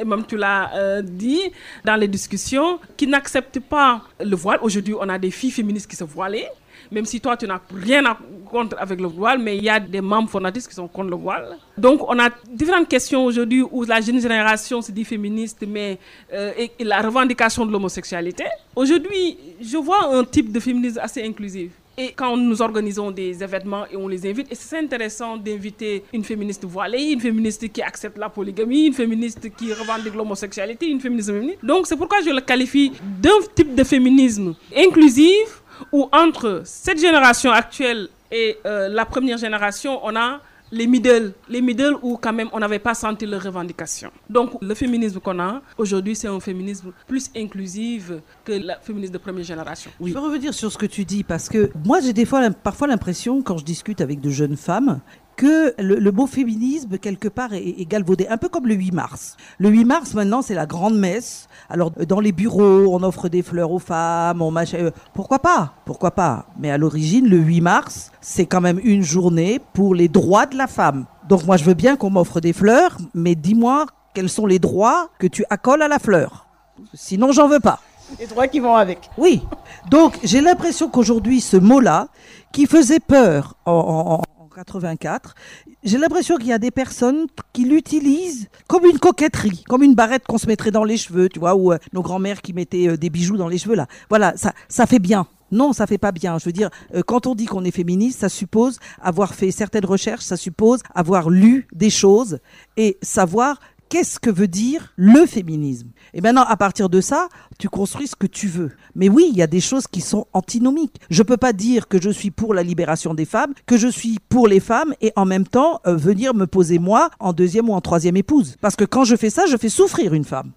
[0.00, 1.42] et même tu l'as euh, dit
[1.84, 4.58] dans les discussions, qui n'acceptent pas le voile.
[4.62, 6.48] Aujourd'hui, on a des filles féministes qui se voilaient
[6.90, 8.16] même si toi tu n'as rien à
[8.50, 11.16] contre avec le voile, mais il y a des membres fondatrices qui sont contre le
[11.16, 11.56] voile.
[11.76, 15.98] Donc on a différentes questions aujourd'hui où la jeune génération se dit féministe, mais
[16.32, 18.44] euh, la revendication de l'homosexualité.
[18.76, 21.70] Aujourd'hui, je vois un type de féminisme assez inclusif.
[21.96, 26.24] Et quand nous organisons des événements et on les invite, et c'est intéressant d'inviter une
[26.24, 31.30] féministe voilée, une féministe qui accepte la polygamie, une féministe qui revendique l'homosexualité, une féministe
[31.30, 31.58] féministe.
[31.62, 32.90] Donc c'est pourquoi je le qualifie
[33.22, 35.62] d'un type de féminisme inclusif
[35.92, 40.40] où entre cette génération actuelle et euh, la première génération, on a
[40.72, 44.10] les middle, les middle où quand même on n'avait pas senti leurs revendications.
[44.28, 48.10] Donc le féminisme qu'on a aujourd'hui, c'est un féminisme plus inclusif
[48.44, 49.90] que le féminisme de première génération.
[50.04, 52.88] Je peux revenir sur ce que tu dis parce que moi j'ai des fois parfois
[52.88, 55.00] l'impression quand je discute avec de jeunes femmes
[55.36, 59.36] que le, beau féminisme, quelque part, est, galvaudé, un peu comme le 8 mars.
[59.58, 61.48] Le 8 mars, maintenant, c'est la grande messe.
[61.68, 64.54] Alors, dans les bureaux, on offre des fleurs aux femmes, on.
[64.56, 65.74] Euh, pourquoi pas?
[65.84, 66.46] Pourquoi pas?
[66.58, 70.56] Mais à l'origine, le 8 mars, c'est quand même une journée pour les droits de
[70.56, 71.06] la femme.
[71.28, 75.08] Donc, moi, je veux bien qu'on m'offre des fleurs, mais dis-moi quels sont les droits
[75.18, 76.46] que tu accoles à la fleur?
[76.94, 77.80] Sinon, j'en veux pas.
[78.20, 79.10] Les droits qui vont avec.
[79.18, 79.42] Oui.
[79.90, 82.08] Donc, j'ai l'impression qu'aujourd'hui, ce mot-là,
[82.52, 84.22] qui faisait peur en
[84.54, 85.34] 84,
[85.82, 90.24] j'ai l'impression qu'il y a des personnes qui l'utilisent comme une coquetterie, comme une barrette
[90.26, 92.96] qu'on se mettrait dans les cheveux, tu vois, ou euh, nos grands-mères qui mettaient euh,
[92.96, 93.86] des bijoux dans les cheveux là.
[94.08, 95.26] Voilà, ça, ça fait bien.
[95.52, 96.38] Non, ça fait pas bien.
[96.38, 99.84] Je veux dire, euh, quand on dit qu'on est féministe, ça suppose avoir fait certaines
[99.84, 102.38] recherches, ça suppose avoir lu des choses
[102.76, 105.88] et savoir qu'est-ce que veut dire le féminisme?
[106.12, 107.28] Et maintenant, à partir de ça,
[107.58, 108.70] tu construis ce que tu veux.
[108.94, 110.96] Mais oui, il y a des choses qui sont antinomiques.
[111.10, 113.88] Je ne peux pas dire que je suis pour la libération des femmes, que je
[113.88, 117.68] suis pour les femmes et en même temps euh, venir me poser moi en deuxième
[117.68, 118.56] ou en troisième épouse.
[118.60, 120.52] Parce que quand je fais ça, je fais souffrir une femme.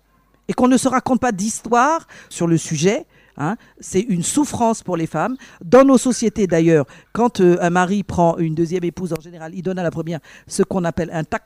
[0.48, 3.06] Et qu'on ne se raconte pas d'histoire sur le sujet,
[3.38, 3.56] Hein.
[3.80, 5.36] c'est une souffrance pour les femmes.
[5.64, 9.62] Dans nos sociétés d'ailleurs, quand euh, un mari prend une deuxième épouse, en général, il
[9.62, 11.44] donne à la première ce qu'on appelle un tac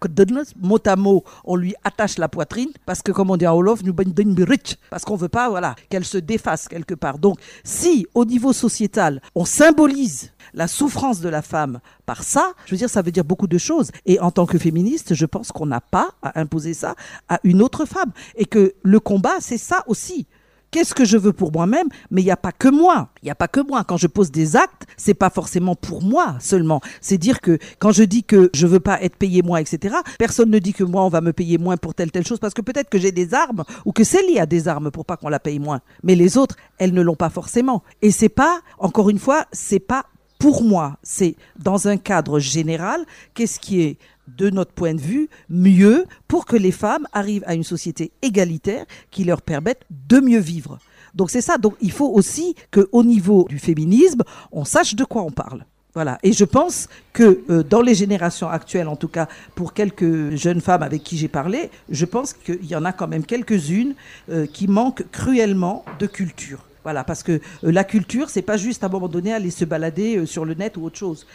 [0.62, 3.84] mot à mot, on lui attache la poitrine, parce que comme on dit à Olof,
[3.84, 3.94] nous
[4.90, 7.20] parce qu'on veut pas voilà, qu'elle se défasse quelque part.
[7.20, 12.72] Donc si au niveau sociétal, on symbolise la souffrance de la femme par ça, je
[12.72, 13.92] veux dire, ça veut dire beaucoup de choses.
[14.06, 16.96] Et en tant que féministe, je pense qu'on n'a pas à imposer ça
[17.30, 18.12] à une autre femme.
[18.36, 20.28] Et que le combat, c'est ça aussi
[20.72, 23.10] qu'est-ce que je veux pour moi-même, mais il n'y a pas que moi.
[23.22, 23.84] Il n'y a pas que moi.
[23.84, 26.82] Quand je pose des actes, c'est pas forcément pour moi seulement.
[27.02, 30.50] C'est dire que quand je dis que je veux pas être payé moins, etc., personne
[30.50, 32.62] ne dit que moi, on va me payer moins pour telle, telle chose, parce que
[32.62, 35.40] peut-être que j'ai des armes, ou que lié à des armes pour pas qu'on la
[35.40, 35.82] paye moins.
[36.04, 37.84] Mais les autres, elles ne l'ont pas forcément.
[38.02, 40.06] Et c'est pas, encore une fois, c'est pas
[40.40, 43.06] pour moi, c'est dans un cadre général,
[43.36, 43.98] qu'est-ce qui est
[44.38, 48.86] de notre point de vue, mieux pour que les femmes arrivent à une société égalitaire
[49.10, 50.80] qui leur permette de mieux vivre.
[51.16, 51.58] Donc c'est ça.
[51.58, 55.66] Donc il faut aussi qu'au niveau du féminisme, on sache de quoi on parle.
[55.94, 56.20] Voilà.
[56.24, 60.62] Et je pense que euh, dans les générations actuelles, en tout cas pour quelques jeunes
[60.62, 63.94] femmes avec qui j'ai parlé, je pense qu'il y en a quand même quelques-unes
[64.30, 66.60] euh, qui manquent cruellement de culture.
[66.84, 67.40] Voilà, parce que euh,
[67.72, 70.78] la culture, c'est pas juste à un moment donné aller se balader sur le net
[70.78, 71.28] ou autre chose.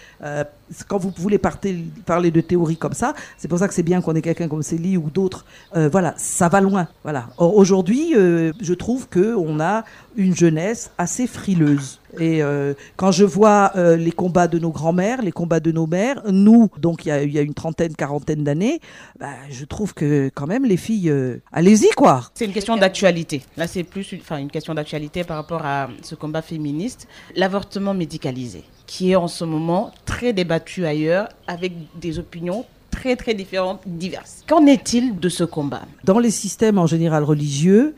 [0.88, 4.14] Quand vous voulez parler de théorie comme ça, c'est pour ça que c'est bien qu'on
[4.14, 5.44] ait quelqu'un comme Célie ou d'autres.
[5.76, 6.88] Euh, voilà, ça va loin.
[7.02, 7.28] Voilà.
[7.38, 9.84] Aujourd'hui, euh, je trouve que on a
[10.16, 12.00] une jeunesse assez frileuse.
[12.18, 16.22] Et euh, quand je vois les combats de nos grands-mères, les combats de nos mères,
[16.30, 18.80] nous, donc il y a, une trentaine, quarantaine d'années,
[19.20, 21.12] bah, je trouve que quand même les filles,
[21.52, 22.22] allez-y quoi.
[22.34, 23.42] C'est une question d'actualité.
[23.56, 27.06] Là, c'est plus enfin, une question d'actualité par rapport à ce combat féministe.
[27.34, 33.34] L'avortement médicalisé, qui est en ce moment très débattu ailleurs, avec des opinions très, très
[33.34, 34.43] différentes, diverses.
[34.47, 35.82] Qu'en est-il de ce combat?
[36.05, 37.95] Dans les systèmes en général religieux,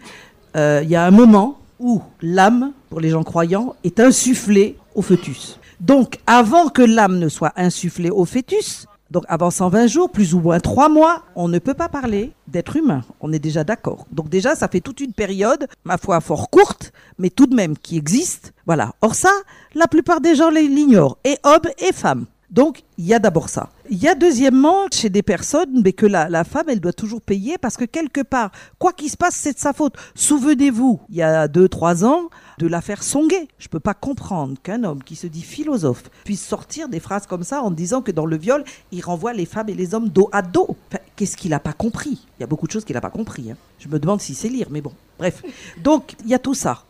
[0.56, 5.02] euh, il y a un moment où l'âme, pour les gens croyants, est insufflée au
[5.02, 5.58] fœtus.
[5.80, 10.40] Donc, avant que l'âme ne soit insufflée au fœtus, donc avant 120 jours, plus ou
[10.40, 13.02] moins 3 mois, on ne peut pas parler d'être humain.
[13.20, 14.06] On est déjà d'accord.
[14.12, 17.76] Donc déjà, ça fait toute une période, ma foi, fort courte, mais tout de même
[17.76, 18.52] qui existe.
[18.66, 18.92] Voilà.
[19.00, 19.32] Or ça,
[19.74, 22.26] la plupart des gens l'ignorent, et hommes et femmes.
[22.50, 23.68] Donc, il y a d'abord ça.
[23.90, 27.20] Il y a deuxièmement, chez des personnes, mais que la, la femme, elle doit toujours
[27.20, 29.94] payer parce que quelque part, quoi qu'il se passe, c'est de sa faute.
[30.14, 33.48] Souvenez-vous, il y a deux, trois ans, de l'affaire Songuet.
[33.58, 37.44] Je peux pas comprendre qu'un homme qui se dit philosophe puisse sortir des phrases comme
[37.44, 40.28] ça en disant que dans le viol, il renvoie les femmes et les hommes dos
[40.32, 40.76] à dos.
[41.16, 42.26] Qu'est-ce qu'il n'a pas compris?
[42.38, 43.50] Il y a beaucoup de choses qu'il n'a pas compris.
[43.50, 43.56] hein.
[43.78, 44.92] Je me demande si c'est lire, mais bon.
[45.18, 45.42] Bref.
[45.82, 46.84] Donc, il y a tout ça.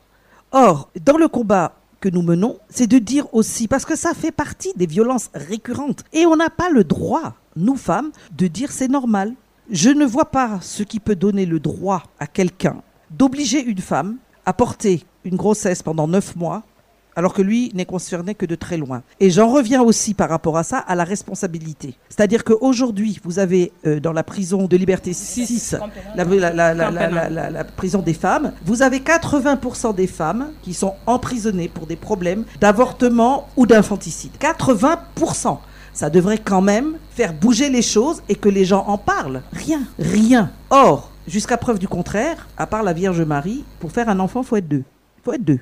[0.50, 4.32] Or, dans le combat que nous menons, c'est de dire aussi, parce que ça fait
[4.32, 8.88] partie des violences récurrentes, et on n'a pas le droit, nous femmes, de dire c'est
[8.88, 9.34] normal.
[9.70, 14.16] Je ne vois pas ce qui peut donner le droit à quelqu'un d'obliger une femme
[14.46, 16.62] à porter une grossesse pendant neuf mois,
[17.18, 19.02] alors que lui n'est concerné que de très loin.
[19.18, 21.94] Et j'en reviens aussi par rapport à ça, à la responsabilité.
[22.08, 25.74] C'est-à-dire qu'aujourd'hui, vous avez euh, dans la prison de liberté 6,
[26.14, 32.44] la, prison des femmes, vous avez 80% des femmes qui sont emprisonnées pour des problèmes
[32.60, 34.32] d'avortement ou d'infanticide.
[34.40, 35.58] 80%
[35.92, 39.42] ça devrait quand même faire bouger les choses et que les gens en parlent.
[39.52, 40.52] Rien, rien.
[40.70, 44.54] Or, jusqu'à preuve du contraire, à part la Vierge Marie, pour faire un enfant, faut
[44.54, 44.84] être deux.
[45.34, 45.60] Être deux.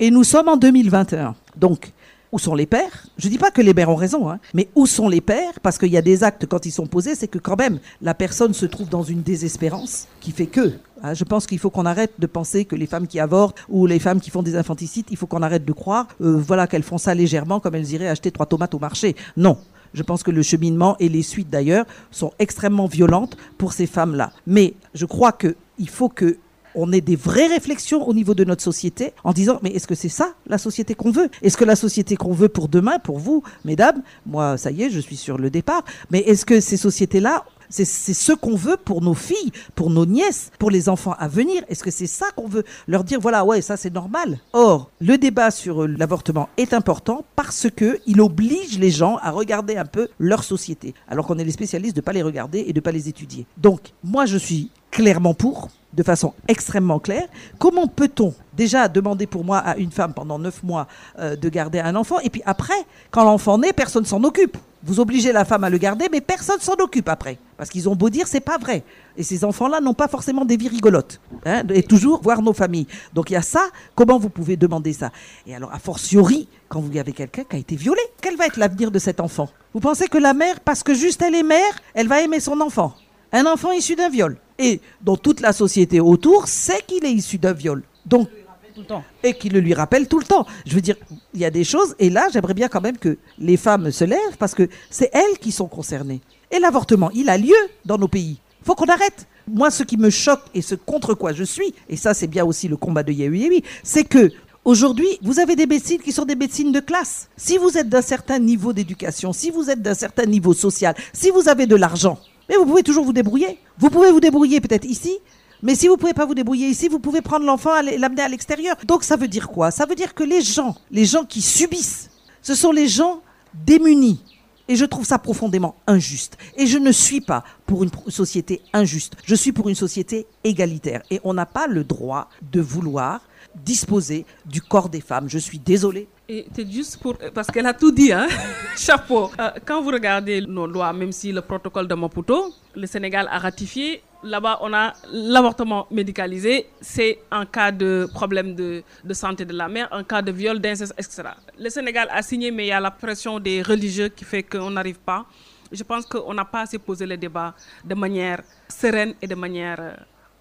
[0.00, 1.34] Et nous sommes en 2021.
[1.56, 1.92] Donc,
[2.30, 3.06] où sont les pères?
[3.16, 5.60] Je dis pas que les mères ont raison, hein, mais où sont les pères?
[5.62, 8.14] Parce qu'il y a des actes, quand ils sont posés, c'est que quand même, la
[8.14, 10.72] personne se trouve dans une désespérance qui fait que.
[11.02, 13.86] hein, je pense qu'il faut qu'on arrête de penser que les femmes qui avortent ou
[13.86, 16.82] les femmes qui font des infanticides, il faut qu'on arrête de croire, euh, voilà, qu'elles
[16.82, 19.16] font ça légèrement comme elles iraient acheter trois tomates au marché.
[19.36, 19.56] Non.
[19.94, 24.32] Je pense que le cheminement et les suites d'ailleurs sont extrêmement violentes pour ces femmes-là.
[24.46, 26.36] Mais je crois que il faut que
[26.78, 29.94] on ait des vraies réflexions au niveau de notre société en disant mais est-ce que
[29.94, 31.28] c'est ça la société qu'on veut?
[31.42, 34.90] Est-ce que la société qu'on veut pour demain, pour vous, mesdames Moi, ça y est,
[34.90, 35.84] je suis sur le départ.
[36.10, 40.50] Mais est-ce que ces sociétés-là c'est ce qu'on veut pour nos filles, pour nos nièces,
[40.58, 41.62] pour les enfants à venir?
[41.68, 42.64] Est-ce que c'est ça qu'on veut?
[42.86, 44.38] Leur dire Voilà, ouais, ça c'est normal.
[44.54, 49.30] Or, le débat sur euh, l'avortement est important parce que il oblige les gens à
[49.30, 52.72] regarder un peu leur société, alors qu'on est les spécialistes de pas les regarder et
[52.72, 53.46] de pas les étudier.
[53.58, 57.26] Donc, moi, je suis clairement pour, de façon extrêmement claire.
[57.58, 60.86] Comment peut-on déjà demander pour moi à une femme pendant neuf mois
[61.18, 62.74] euh, de garder un enfant et puis après,
[63.10, 64.56] quand l'enfant naît, personne s'en occupe.
[64.84, 67.38] Vous obligez la femme à le garder, mais personne s'en occupe après.
[67.56, 68.84] Parce qu'ils ont beau dire, c'est pas vrai.
[69.16, 71.20] Et ces enfants-là n'ont pas forcément des vies rigolotes.
[71.44, 72.86] hein, et toujours voir nos familles.
[73.12, 73.66] Donc il y a ça.
[73.96, 75.10] Comment vous pouvez demander ça?
[75.46, 78.56] Et alors, a fortiori, quand vous avez quelqu'un qui a été violé, quel va être
[78.56, 79.48] l'avenir de cet enfant?
[79.74, 82.60] Vous pensez que la mère, parce que juste elle est mère, elle va aimer son
[82.60, 82.94] enfant?
[83.32, 84.36] Un enfant issu d'un viol.
[84.58, 87.82] Et dont toute la société autour sait qu'il est issu d'un viol.
[88.06, 88.28] Donc,
[88.74, 89.04] Tout le temps.
[89.22, 90.46] et qui le lui rappelle tout le temps.
[90.66, 90.96] Je veux dire,
[91.34, 94.04] il y a des choses, et là, j'aimerais bien quand même que les femmes se
[94.04, 96.20] lèvent, parce que c'est elles qui sont concernées.
[96.50, 97.54] Et l'avortement, il a lieu
[97.84, 98.40] dans nos pays.
[98.64, 99.26] faut qu'on arrête.
[99.46, 102.44] Moi, ce qui me choque et ce contre quoi je suis, et ça, c'est bien
[102.44, 104.30] aussi le combat de Yehui, c'est que
[104.64, 107.30] Aujourd'hui, vous avez des médecines qui sont des médecines de classe.
[107.38, 111.30] Si vous êtes d'un certain niveau d'éducation, si vous êtes d'un certain niveau social, si
[111.30, 112.18] vous avez de l'argent,
[112.48, 113.58] mais vous pouvez toujours vous débrouiller.
[113.78, 115.18] Vous pouvez vous débrouiller peut-être ici,
[115.62, 118.28] mais si vous pouvez pas vous débrouiller ici, vous pouvez prendre l'enfant et l'amener à
[118.28, 118.76] l'extérieur.
[118.86, 119.70] Donc ça veut dire quoi?
[119.70, 122.10] Ça veut dire que les gens, les gens qui subissent,
[122.42, 123.22] ce sont les gens
[123.66, 124.22] démunis.
[124.68, 126.36] Et je trouve ça profondément injuste.
[126.56, 129.14] Et je ne suis pas pour une société injuste.
[129.24, 131.02] Je suis pour une société égalitaire.
[131.10, 133.22] Et on n'a pas le droit de vouloir
[133.64, 135.28] disposer du corps des femmes.
[135.28, 136.06] Je suis désolée.
[136.30, 137.16] Et c'est juste pour...
[137.32, 138.28] Parce qu'elle a tout dit, hein
[138.76, 139.30] Chapeau.
[139.40, 143.38] Euh, quand vous regardez nos lois, même si le protocole de Maputo, le Sénégal a
[143.38, 146.66] ratifié Là-bas, on a l'avortement médicalisé.
[146.80, 150.92] C'est en cas de problème de, santé de la mère, en cas de viol, d'inceste,
[150.98, 151.22] etc.
[151.56, 154.70] Le Sénégal a signé, mais il y a la pression des religieux qui fait qu'on
[154.72, 155.24] n'arrive pas.
[155.70, 157.54] Je pense qu'on n'a pas assez posé le débat
[157.84, 159.92] de manière sereine et de manière euh,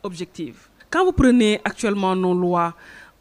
[0.02, 0.68] objective.
[0.90, 2.74] Quand vous prenez actuellement nos lois,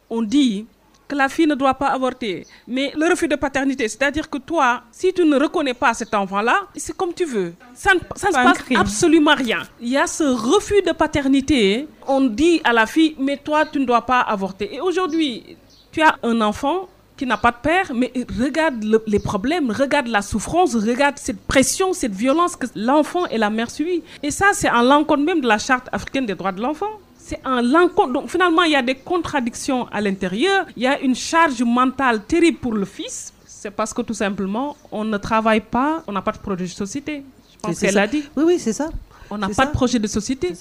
[0.09, 0.65] on dit
[1.07, 2.45] que la fille ne doit pas avorter.
[2.67, 6.67] Mais le refus de paternité, c'est-à-dire que toi, si tu ne reconnais pas cet enfant-là,
[6.75, 7.53] c'est comme tu veux.
[7.73, 9.63] Ça ne, ça ne se passe absolument rien.
[9.79, 11.87] Il y a ce refus de paternité.
[12.07, 14.75] On dit à la fille, mais toi, tu ne dois pas avorter.
[14.75, 15.57] Et aujourd'hui,
[15.91, 20.07] tu as un enfant qui n'a pas de père, mais regarde le, les problèmes, regarde
[20.07, 24.03] la souffrance, regarde cette pression, cette violence que l'enfant et la mère subissent.
[24.21, 26.91] Et ça, c'est en l'encontre même de la charte africaine des droits de l'enfant
[27.27, 28.13] c'est en l'encontre.
[28.13, 30.65] Donc finalement, il y a des contradictions à l'intérieur.
[30.77, 33.33] Il y a une charge mentale terrible pour le fils.
[33.45, 36.69] C'est parce que tout simplement, on ne travaille pas, on n'a pas de projet de
[36.69, 37.23] société.
[37.51, 38.23] Je pense qu'elle a dit.
[38.37, 38.89] Oui, oui, c'est ça.
[39.29, 40.53] On n'a pas de projet de société.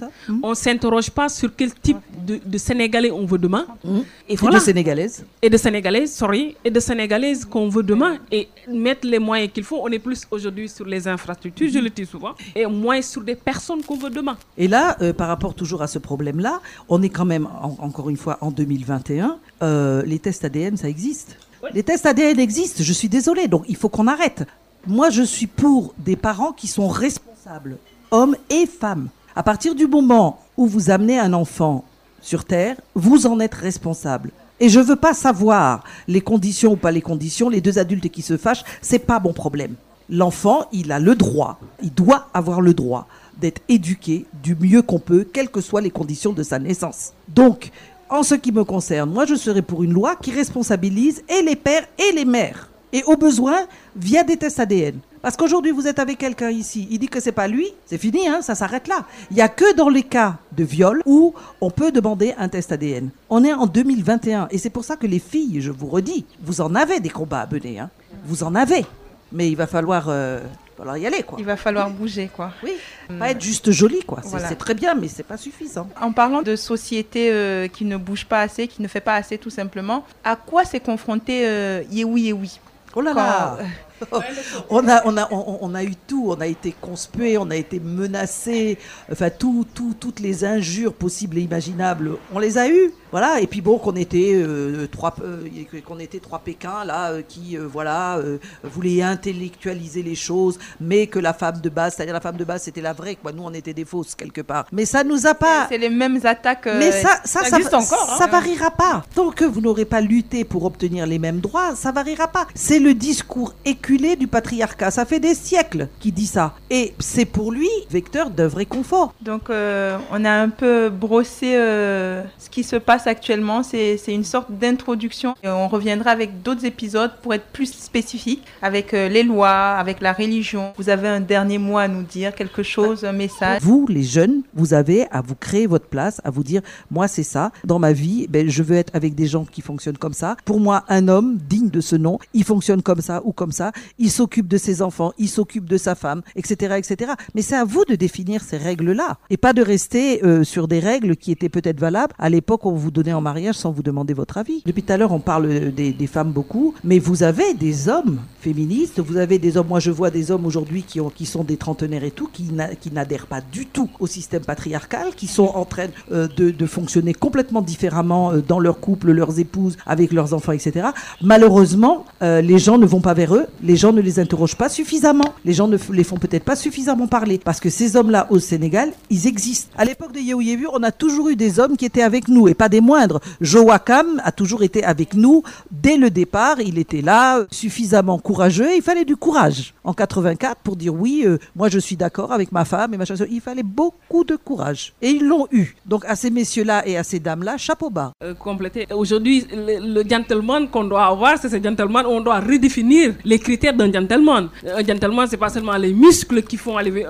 [0.42, 3.66] On ne s'interroge pas sur quel type de, de, Sénégalais on veut demain.
[3.84, 3.98] Mmh.
[4.28, 4.58] Et, voilà.
[4.58, 5.24] de Sénégalaises.
[5.42, 6.56] Et de Sénégalaises, sorry.
[6.64, 8.18] Et de Sénégalaises qu'on veut demain.
[8.30, 9.80] Et mettre les moyens qu'il faut.
[9.82, 12.34] On est plus aujourd'hui sur les infrastructures, je le dis souvent.
[12.54, 14.36] Et moins sur des personnes qu'on veut demain.
[14.58, 18.10] Et là, euh, par rapport toujours à ce problème-là, on est quand même, en, encore
[18.10, 19.38] une fois, en 2021.
[19.62, 21.36] Euh, les tests ADN, ça existe.
[21.72, 23.48] Les tests ADN existent, je suis désolée.
[23.48, 24.44] Donc il faut qu'on arrête.
[24.86, 27.78] Moi, je suis pour des parents qui sont responsables
[28.16, 29.08] hommes et femmes.
[29.34, 31.84] À partir du moment où vous amenez un enfant
[32.22, 34.30] sur Terre, vous en êtes responsable.
[34.58, 38.08] Et je ne veux pas savoir les conditions ou pas les conditions, les deux adultes
[38.08, 39.74] qui se fâchent, c'est pas mon problème.
[40.08, 43.06] L'enfant, il a le droit, il doit avoir le droit
[43.38, 47.12] d'être éduqué du mieux qu'on peut, quelles que soient les conditions de sa naissance.
[47.28, 47.70] Donc,
[48.08, 51.56] en ce qui me concerne, moi je serai pour une loi qui responsabilise et les
[51.56, 52.70] pères et les mères.
[52.94, 53.58] Et au besoin,
[53.94, 55.00] via des tests ADN.
[55.26, 58.28] Parce qu'aujourd'hui, vous êtes avec quelqu'un ici, il dit que c'est pas lui, c'est fini,
[58.28, 59.04] hein, ça s'arrête là.
[59.32, 62.70] Il n'y a que dans les cas de viol où on peut demander un test
[62.70, 63.10] ADN.
[63.28, 66.60] On est en 2021 et c'est pour ça que les filles, je vous redis, vous
[66.60, 67.90] en avez des combats à mener, hein.
[68.24, 68.86] vous en avez.
[69.32, 70.38] Mais il va falloir, euh,
[70.78, 71.38] falloir y aller, quoi.
[71.40, 72.52] Il va falloir bouger, quoi.
[72.62, 72.74] Oui.
[73.18, 74.20] Pas être juste joli, quoi.
[74.22, 75.88] C'est très bien, mais c'est pas suffisant.
[76.00, 79.38] En parlant de société euh, qui ne bouge pas assez, qui ne fait pas assez,
[79.38, 82.60] tout simplement, à quoi s'est confronté euh, Yewi
[82.94, 83.58] Oh là là
[84.70, 87.80] on, a, on, a, on, a eu tout, on a été conspué, on a été
[87.80, 88.78] menacé,
[89.10, 92.92] enfin tout, tout, toutes les injures possibles et imaginables, on les a eues.
[93.12, 95.46] Voilà, et puis bon, qu'on était, euh, trois, euh,
[95.84, 98.20] qu'on était trois Pékins, là, euh, qui, voilà,
[98.64, 102.62] voulaient intellectualiser les choses, mais que la femme de base, c'est-à-dire la femme de base,
[102.62, 103.32] c'était la vraie, quoi.
[103.32, 104.66] Nous, on était des fausses, quelque part.
[104.72, 105.66] Mais ça nous a pas.
[105.68, 106.66] C'est les mêmes attaques.
[106.66, 108.16] mais ça, ça, ça, ça, encore, hein.
[108.18, 109.04] ça variera pas.
[109.14, 112.46] Tant que vous n'aurez pas lutté pour obtenir les mêmes droits, ça variera pas.
[112.54, 114.90] C'est le discours éculé du patriarcat.
[114.90, 116.54] Ça fait des siècles qu'il dit ça.
[116.70, 119.14] Et c'est pour lui vecteur d'un vrai confort.
[119.20, 125.34] Donc, on a un peu brossé ce qui se passe actuellement, c'est une sorte d'introduction.
[125.44, 130.12] On reviendra avec d'autres épisodes pour être plus spécifique avec euh, les lois, avec la
[130.12, 130.72] religion.
[130.76, 133.60] Vous avez un dernier mot à nous dire, quelque chose, un message?
[133.62, 137.22] Vous, les jeunes, vous avez à vous créer votre place, à vous dire, moi c'est
[137.22, 137.52] ça.
[137.64, 140.36] Dans ma vie, ben, je veux être avec des gens qui fonctionnent comme ça.
[140.44, 143.72] Pour moi, un homme digne de ce nom, il fonctionne comme ça ou comme ça.
[143.98, 147.12] Il s'occupe de ses enfants, il s'occupe de sa femme, etc., etc.
[147.34, 150.78] Mais c'est à vous de définir ces règles-là et pas de rester euh, sur des
[150.78, 153.82] règles qui étaient peut-être valables à l'époque où vous vous donner en mariage sans vous
[153.82, 154.62] demander votre avis.
[154.64, 159.00] Depuis tout à l'heure, on parle des, femmes beaucoup, mais vous avez des hommes féministes,
[159.00, 162.04] vous avez des hommes, moi je vois des hommes aujourd'hui qui, qui sont des trentenaires
[162.04, 166.28] et tout, qui n'adhèrent pas du tout au système patriarcal, qui sont en train euh,
[166.28, 170.88] de, fonctionner complètement différemment euh, dans leur couple, leurs épouses, avec leurs enfants, etc.
[171.22, 174.68] Malheureusement, euh, les gens ne vont pas vers eux, les gens ne les interrogent pas
[174.68, 178.38] suffisamment, les gens ne les font peut-être pas suffisamment parler, parce que ces hommes-là au
[178.38, 179.70] Sénégal, ils existent.
[179.76, 182.54] À l'époque de Yehu on a toujours eu des hommes qui étaient avec nous, et
[182.54, 183.20] pas des moindres.
[183.40, 186.60] Joachim a toujours été avec nous dès le départ.
[186.60, 188.68] Il était là, suffisamment courageux.
[188.76, 192.52] Il fallait du courage en 84 pour dire oui, euh, moi je suis d'accord avec
[192.52, 193.14] ma femme et ma machin.
[193.30, 194.92] Il fallait beaucoup de courage.
[195.02, 195.74] Et ils l'ont eu.
[195.86, 198.12] Donc à ces messieurs-là et à ces dames-là, chapeau bas.
[198.22, 198.86] Euh, compléter.
[198.92, 202.04] Aujourd'hui, le, gentleman qu'on doit avoir, c'est ce gentleman.
[202.06, 204.48] On doit redéfinir les critères d'un gentleman.
[204.64, 207.06] Un gentleman, c'est pas seulement les muscles qui font aller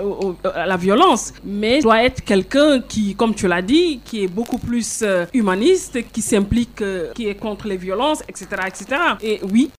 [0.55, 4.59] à la violence, mais doit être quelqu'un qui, comme tu l'as dit, qui est beaucoup
[4.59, 5.27] plus euh,
[5.57, 8.87] humaniste qui s'implique, euh, qui est contre les violences, etc., etc.
[9.23, 9.71] Et oui.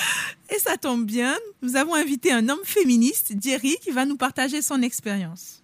[0.54, 4.62] Et ça tombe bien, nous avons invité un homme féministe, Jerry, qui va nous partager
[4.62, 5.62] son expérience.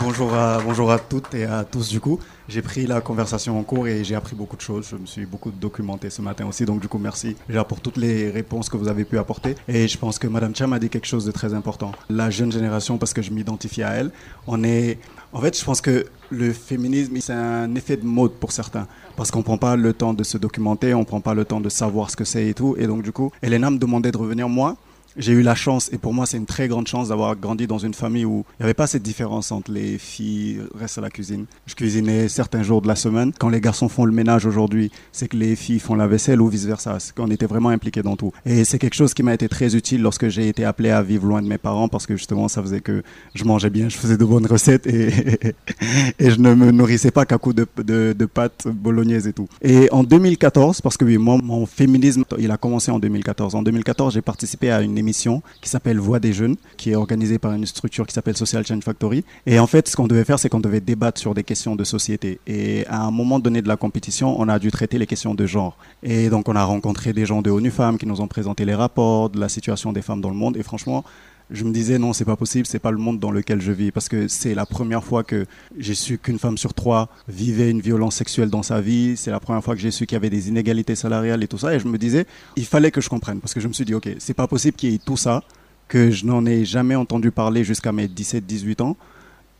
[0.00, 2.20] bonjour à, bonjour à toutes et à tous du coup.
[2.52, 4.86] J'ai pris la conversation en cours et j'ai appris beaucoup de choses.
[4.90, 6.66] Je me suis beaucoup documenté ce matin aussi.
[6.66, 9.54] Donc du coup, merci déjà pour toutes les réponses que vous avez pu apporter.
[9.68, 11.92] Et je pense que Madame Cham a dit quelque chose de très important.
[12.10, 14.10] La jeune génération, parce que je m'identifie à elle,
[14.46, 14.98] on est...
[15.32, 18.86] En fait, je pense que le féminisme, c'est un effet de mode pour certains.
[19.16, 21.70] Parce qu'on prend pas le temps de se documenter, on prend pas le temps de
[21.70, 22.76] savoir ce que c'est et tout.
[22.78, 24.76] Et donc du coup, Elena me demandait de revenir moi
[25.16, 27.78] j'ai eu la chance, et pour moi c'est une très grande chance d'avoir grandi dans
[27.78, 31.10] une famille où il n'y avait pas cette différence entre les filles restent à la
[31.10, 31.46] cuisine.
[31.66, 33.32] Je cuisinais certains jours de la semaine.
[33.38, 36.48] Quand les garçons font le ménage aujourd'hui, c'est que les filles font la vaisselle ou
[36.48, 36.98] vice-versa.
[37.18, 38.32] On était vraiment impliqués dans tout.
[38.46, 41.26] Et c'est quelque chose qui m'a été très utile lorsque j'ai été appelé à vivre
[41.26, 43.02] loin de mes parents parce que justement ça faisait que
[43.34, 45.08] je mangeais bien, je faisais de bonnes recettes et,
[46.18, 49.48] et je ne me nourrissais pas qu'à coup de, de, de pâtes bolognaises et tout.
[49.62, 53.54] Et en 2014, parce que oui, moi, mon féminisme, il a commencé en 2014.
[53.54, 57.38] En 2014, j'ai participé à une émission qui s'appelle Voix des jeunes, qui est organisée
[57.38, 59.24] par une structure qui s'appelle Social Change Factory.
[59.46, 61.84] Et en fait, ce qu'on devait faire, c'est qu'on devait débattre sur des questions de
[61.84, 62.40] société.
[62.46, 65.46] Et à un moment donné de la compétition, on a dû traiter les questions de
[65.46, 65.76] genre.
[66.02, 68.74] Et donc, on a rencontré des gens de ONU Femmes qui nous ont présenté les
[68.74, 70.56] rapports de la situation des femmes dans le monde.
[70.56, 71.04] Et franchement,
[71.52, 73.92] je me disais non, c'est pas possible, c'est pas le monde dans lequel je vis.
[73.92, 75.46] Parce que c'est la première fois que
[75.78, 79.40] j'ai su qu'une femme sur trois vivait une violence sexuelle dans sa vie, c'est la
[79.40, 81.74] première fois que j'ai su qu'il y avait des inégalités salariales et tout ça.
[81.74, 82.26] Et je me disais
[82.56, 83.40] il fallait que je comprenne.
[83.40, 85.42] Parce que je me suis dit OK, c'est pas possible qu'il y ait tout ça
[85.88, 88.96] que je n'en ai jamais entendu parler jusqu'à mes 17 18 ans.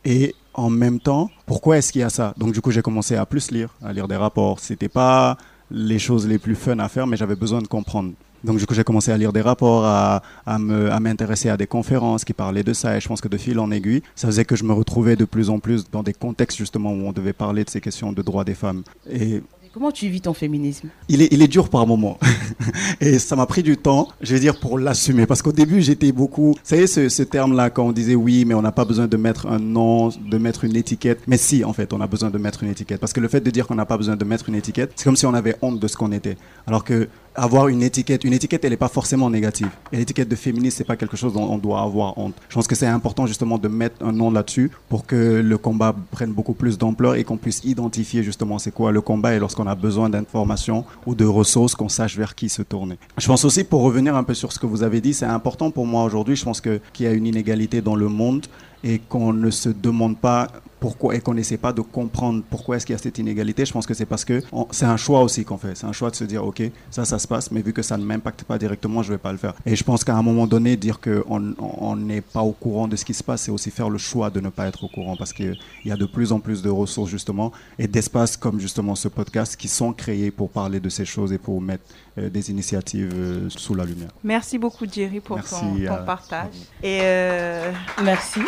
[0.05, 2.33] Et en même temps, pourquoi est-ce qu'il y a ça?
[2.37, 5.37] Donc du coup, j'ai commencé à plus lire, à lire des rapports, c'était pas
[5.71, 8.13] les choses les plus fun à faire mais j'avais besoin de comprendre.
[8.43, 11.67] Donc du coup, j'ai commencé à lire des rapports, à, à m'intéresser à, à, des
[11.67, 12.97] conférences qui parlaient de ça.
[12.97, 15.25] Et je pense que de fil en aiguille, ça faisait que je me retrouvais de
[15.25, 18.21] plus en plus dans des contextes justement où on devait parler de ces questions de
[18.21, 18.83] droits des femmes.
[19.09, 19.41] Et
[19.73, 20.89] Comment tu vis ton féminisme?
[21.09, 22.19] il est, il est dur par moments.
[23.01, 25.25] et ça m'a pris du temps, je vais dire, pour l'assumer.
[25.25, 26.51] Parce qu'au début, j'étais beaucoup...
[26.51, 29.17] Vous savez, ce, ce terme-là, quand on disait oui, mais on n'a pas besoin de
[29.17, 31.21] mettre un nom, de mettre une étiquette.
[31.25, 32.99] Mais si, en fait, on a besoin de mettre une étiquette.
[32.99, 35.05] Parce que le fait de dire qu'on n'a pas besoin de mettre une étiquette, c'est
[35.05, 36.37] comme si on avait honte de ce qu'on était.
[36.67, 38.23] Alors que avoir une étiquette.
[38.23, 39.69] Une étiquette, elle n'est pas forcément négative.
[39.91, 42.35] Et l'étiquette de féministe, c'est pas quelque chose dont on doit avoir honte.
[42.49, 45.95] Je pense que c'est important justement de mettre un nom là-dessus pour que le combat
[46.11, 49.67] prenne beaucoup plus d'ampleur et qu'on puisse identifier justement c'est quoi le combat et lorsqu'on
[49.67, 52.97] a besoin d'informations ou de ressources, qu'on sache vers qui se tourner.
[53.17, 55.71] Je pense aussi, pour revenir un peu sur ce que vous avez dit, c'est important
[55.71, 56.35] pour moi aujourd'hui.
[56.35, 58.45] Je pense que qu'il y a une inégalité dans le monde
[58.83, 60.49] et qu'on ne se demande pas
[60.83, 63.71] pourquoi et qu'on n'essaie pas de comprendre pourquoi est-ce qu'il y a cette inégalité, je
[63.71, 65.77] pense que c'est parce que c'est un choix aussi qu'on fait.
[65.77, 66.61] C'est un choix de se dire, OK,
[66.91, 69.17] ça, ça se passe, mais vu que ça ne m'impacte pas directement, je ne vais
[69.17, 69.53] pas le faire.
[69.65, 73.05] Et je pense qu'à un moment donné, dire qu'on n'est pas au courant de ce
[73.05, 75.31] qui se passe, c'est aussi faire le choix de ne pas être au courant parce
[75.31, 79.07] qu'il y a de plus en plus de ressources, justement, et d'espaces comme justement ce
[79.07, 81.85] podcast qui sont créés pour parler de ces choses et pour mettre
[82.17, 84.09] euh, des initiatives euh, sous la lumière.
[84.21, 86.53] Merci beaucoup, Jerry, pour ton, ton partage.
[86.83, 87.71] Et euh,
[88.03, 88.41] merci.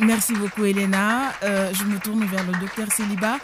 [0.00, 1.32] Merci beaucoup, Elena.
[1.42, 3.36] je me tourne vers le docteur Célibat.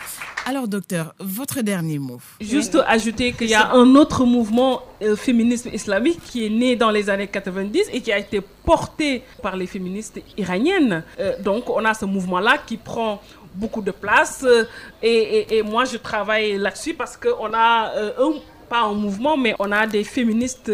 [0.47, 2.21] Alors, docteur, votre dernier mot.
[2.41, 6.91] Juste ajouter qu'il y a un autre mouvement euh, féminisme islamique qui est né dans
[6.91, 11.03] les années 90 et qui a été porté par les féministes iraniennes.
[11.21, 13.21] Euh, donc, on a ce mouvement-là qui prend
[13.55, 14.45] beaucoup de place.
[14.47, 14.65] Euh,
[15.03, 18.33] et, et, et, moi, je travaille là-dessus parce qu'on a un
[18.69, 20.71] pas un mouvement, mais on a des féministes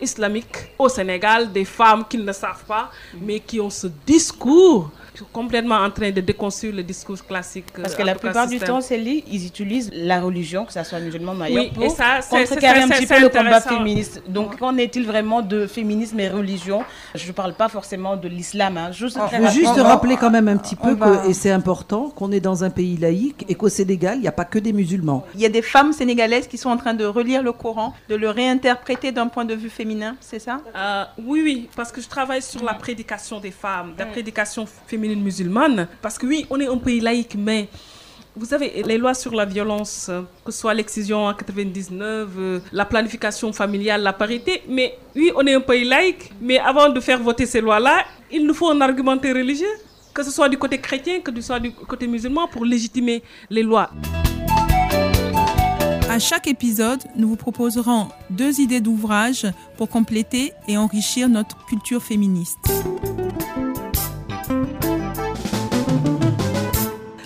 [0.00, 4.90] islamiques au Sénégal, des femmes qui ne le savent pas, mais qui ont ce discours
[5.32, 7.66] complètement en train de déconstruire le discours classique.
[7.80, 11.32] Parce que la plupart du temps, c'est ils utilisent la religion, que ce soit musulman
[11.32, 14.22] ou oui, pour et ça, contrecarrer un petit peu le combat féministe.
[14.28, 16.82] Donc, qu'en est-il vraiment de féminisme et religion?
[17.14, 18.76] Je ne parle pas forcément de l'islam.
[18.76, 18.92] Hein.
[18.92, 22.32] Juste, Il faut juste rappeler quand même un petit peu, que, et c'est important, qu'on
[22.32, 25.24] est dans un pays laïque et qu'au Sénégal, il n'y a pas que des musulmans.
[25.34, 28.14] Il y a des femmes sénégalaises qui sont en train de relire le Coran, de
[28.16, 30.60] le réinterpréter d'un point de vue féminin, c'est ça?
[30.76, 35.22] Euh, Oui, oui, parce que je travaille sur la prédication des femmes, la prédication féminine
[35.22, 35.88] musulmane.
[36.02, 37.68] Parce que oui, on est un pays laïque, mais
[38.36, 40.10] vous savez, les lois sur la violence,
[40.44, 45.46] que ce soit l'excision en 99, euh, la planification familiale, la parité, mais oui, on
[45.46, 48.80] est un pays laïque, mais avant de faire voter ces lois-là, il nous faut un
[48.80, 49.74] argumentaire religieux,
[50.12, 53.62] que ce soit du côté chrétien, que ce soit du côté musulman, pour légitimer les
[53.62, 53.90] lois.
[56.14, 62.00] À chaque épisode, nous vous proposerons deux idées d'ouvrages pour compléter et enrichir notre culture
[62.00, 62.60] féministe.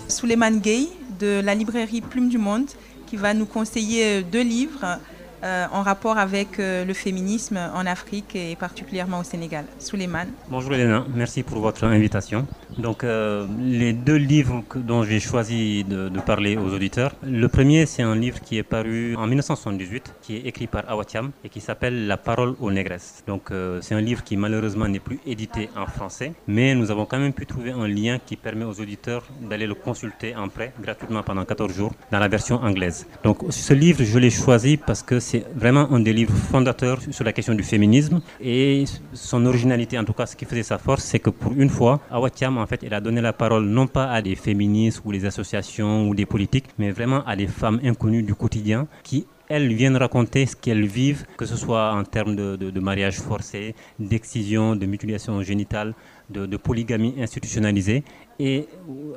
[0.08, 0.88] Suleiman Gay
[1.20, 2.64] de la librairie Plume du Monde
[3.06, 4.98] qui va nous conseiller deux livres.
[5.44, 9.64] Euh, en rapport avec euh, le féminisme en Afrique et particulièrement au Sénégal.
[9.78, 10.30] Souleymane.
[10.50, 12.46] Bonjour Elena, merci pour votre invitation.
[12.76, 18.02] Donc euh, les deux livres dont j'ai choisi de, parler aux auditeurs, le premier c'est
[18.02, 22.06] un livre qui est paru en 1978, qui est écrit par Awatiam et qui s'appelle
[22.08, 23.22] La parole aux négresses.
[23.26, 27.18] Donc c'est un livre qui malheureusement n'est plus édité en français, mais nous avons quand
[27.18, 31.22] même pu trouver un lien qui permet aux auditeurs d'aller le consulter en prêt gratuitement
[31.22, 33.06] pendant 14 jours dans la version anglaise.
[33.22, 37.22] Donc ce livre je l'ai choisi parce que c'est vraiment un des livres fondateurs sur
[37.22, 38.22] la question du féminisme.
[38.40, 41.68] Et son originalité, en tout cas, ce qui faisait sa force, c'est que pour une
[41.68, 45.12] fois, Awatiam, en fait, elle a donné la parole non pas à des féministes ou
[45.12, 49.72] des associations ou des politiques, mais vraiment à des femmes inconnues du quotidien qui elles
[49.72, 54.76] viennent raconter ce qu'elles vivent, que ce soit en termes de, de mariage forcé, d'excision,
[54.76, 55.94] de mutilation génitale,
[56.30, 58.04] de, polygamie institutionnalisée.
[58.38, 58.68] Et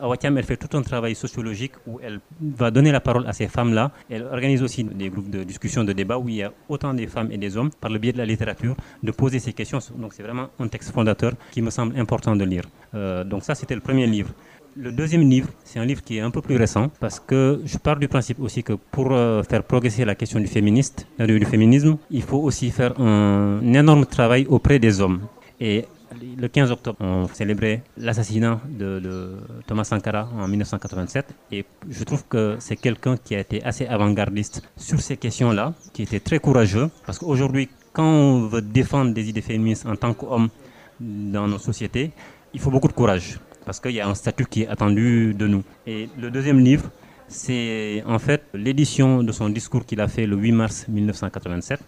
[0.02, 3.48] Awatiam, elle fait tout un travail sociologique où elle va donner la parole à ces
[3.48, 3.92] femmes-là.
[4.10, 7.08] Elle organise aussi des groupes de discussion, de débat où il y a autant des
[7.08, 9.80] femmes et des hommes, par le biais de la littérature, de poser ces questions.
[9.98, 12.64] Donc c'est vraiment un texte fondateur qui me semble important de lire.
[12.96, 14.30] Euh, donc ça, c'était le premier livre.
[14.78, 17.78] Le deuxième livre, c'est un livre qui est un peu plus récent parce que je
[17.78, 22.22] pars du principe aussi que pour euh, faire progresser la question du, féministe, féminisme, il
[22.22, 25.20] faut aussi faire un, un énorme travail auprès des hommes.
[25.60, 25.86] Et
[26.22, 32.58] le 15 octobre, on célébrait l'assassinat de, Thomas Sankara en 1987 et je trouve que
[32.60, 36.90] c'est quelqu'un qui a été assez avant-gardiste sur ces questions-là, qui était très courageux.
[37.06, 40.50] Parce qu'aujourd'hui, quand on veut défendre des idées féministes en tant qu'homme
[41.00, 42.12] dans nos sociétés,
[42.54, 43.40] il faut beaucoup de courage.
[43.66, 45.64] Parce qu'il y a un statut qui est attendu de nous.
[45.86, 46.90] Et le deuxième livre,
[47.28, 51.80] c'est en fait l'édition de son discours qu'il a fait le 8 mars 1987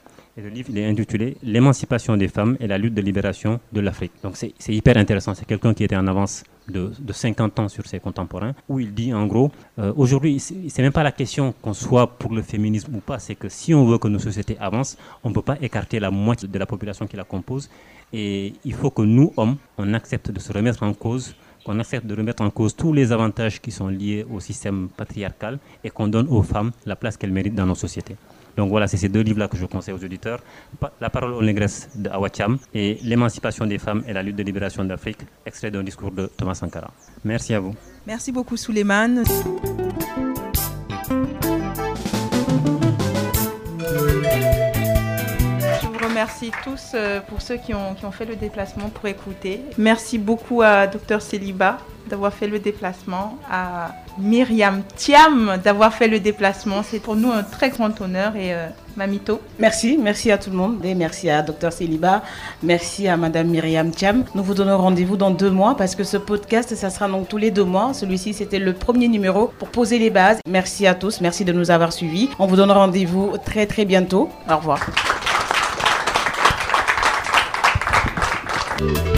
[0.42, 4.14] le livre est intitulé L'émancipation des femmes et la lutte de libération de l'Afrique.
[4.24, 5.34] Donc c'est hyper intéressant.
[5.36, 8.94] C'est quelqu'un qui était en avance de, de, 50 ans sur ses contemporains, où il
[8.94, 12.96] dit en gros, euh, aujourd'hui, c'est même pas la question qu'on soit pour le féminisme
[12.96, 15.58] ou pas, c'est que si on veut que nos sociétés avancent, on ne peut pas
[15.62, 17.70] écarter la moitié de la population qui la compose.
[18.14, 22.06] Et il faut que nous, hommes, on accepte de se remettre en cause qu'on accepte
[22.06, 26.08] de remettre en cause tous les avantages qui sont liés au système patriarcal et qu'on
[26.08, 28.16] donne aux femmes la place qu'elles méritent dans nos sociétés.
[28.58, 30.40] Donc voilà, c'est ces deux livres-là que je conseille aux auditeurs.
[31.02, 34.84] La parole aux négresses de Awacham et L'émancipation des femmes et la lutte de libération
[34.84, 36.92] d'Afrique, extrait d'un discours de Thomas Sankara.
[37.24, 37.76] Merci à vous.
[38.06, 39.24] Merci beaucoup Souleymane.
[46.14, 49.62] Remercie tous euh, pour ceux qui ont, fait le déplacement pour écouter.
[49.80, 56.20] Merci beaucoup à Dr Céliba d'avoir fait le déplacement, à Myriam Thiam d'avoir fait le
[56.20, 56.84] déplacement.
[56.84, 59.42] C'est pour nous un très grand honneur et euh, Mamito.
[59.58, 62.22] Merci, merci à tout le monde et merci à Dr Céliba,
[62.62, 64.26] merci à Madame Myriam Thiam.
[64.36, 67.38] Nous vous donnons rendez-vous dans deux mois parce que ce podcast, ça sera donc tous
[67.38, 67.94] les deux mois.
[67.96, 70.40] Celui-ci, c'était le premier numéro pour poser les bases.
[70.48, 72.30] Merci à tous, merci de nous avoir suivis.
[72.38, 74.30] On vous donne rendez-vous très très bientôt.
[74.48, 74.86] Au revoir.
[78.80, 79.13] Thank you.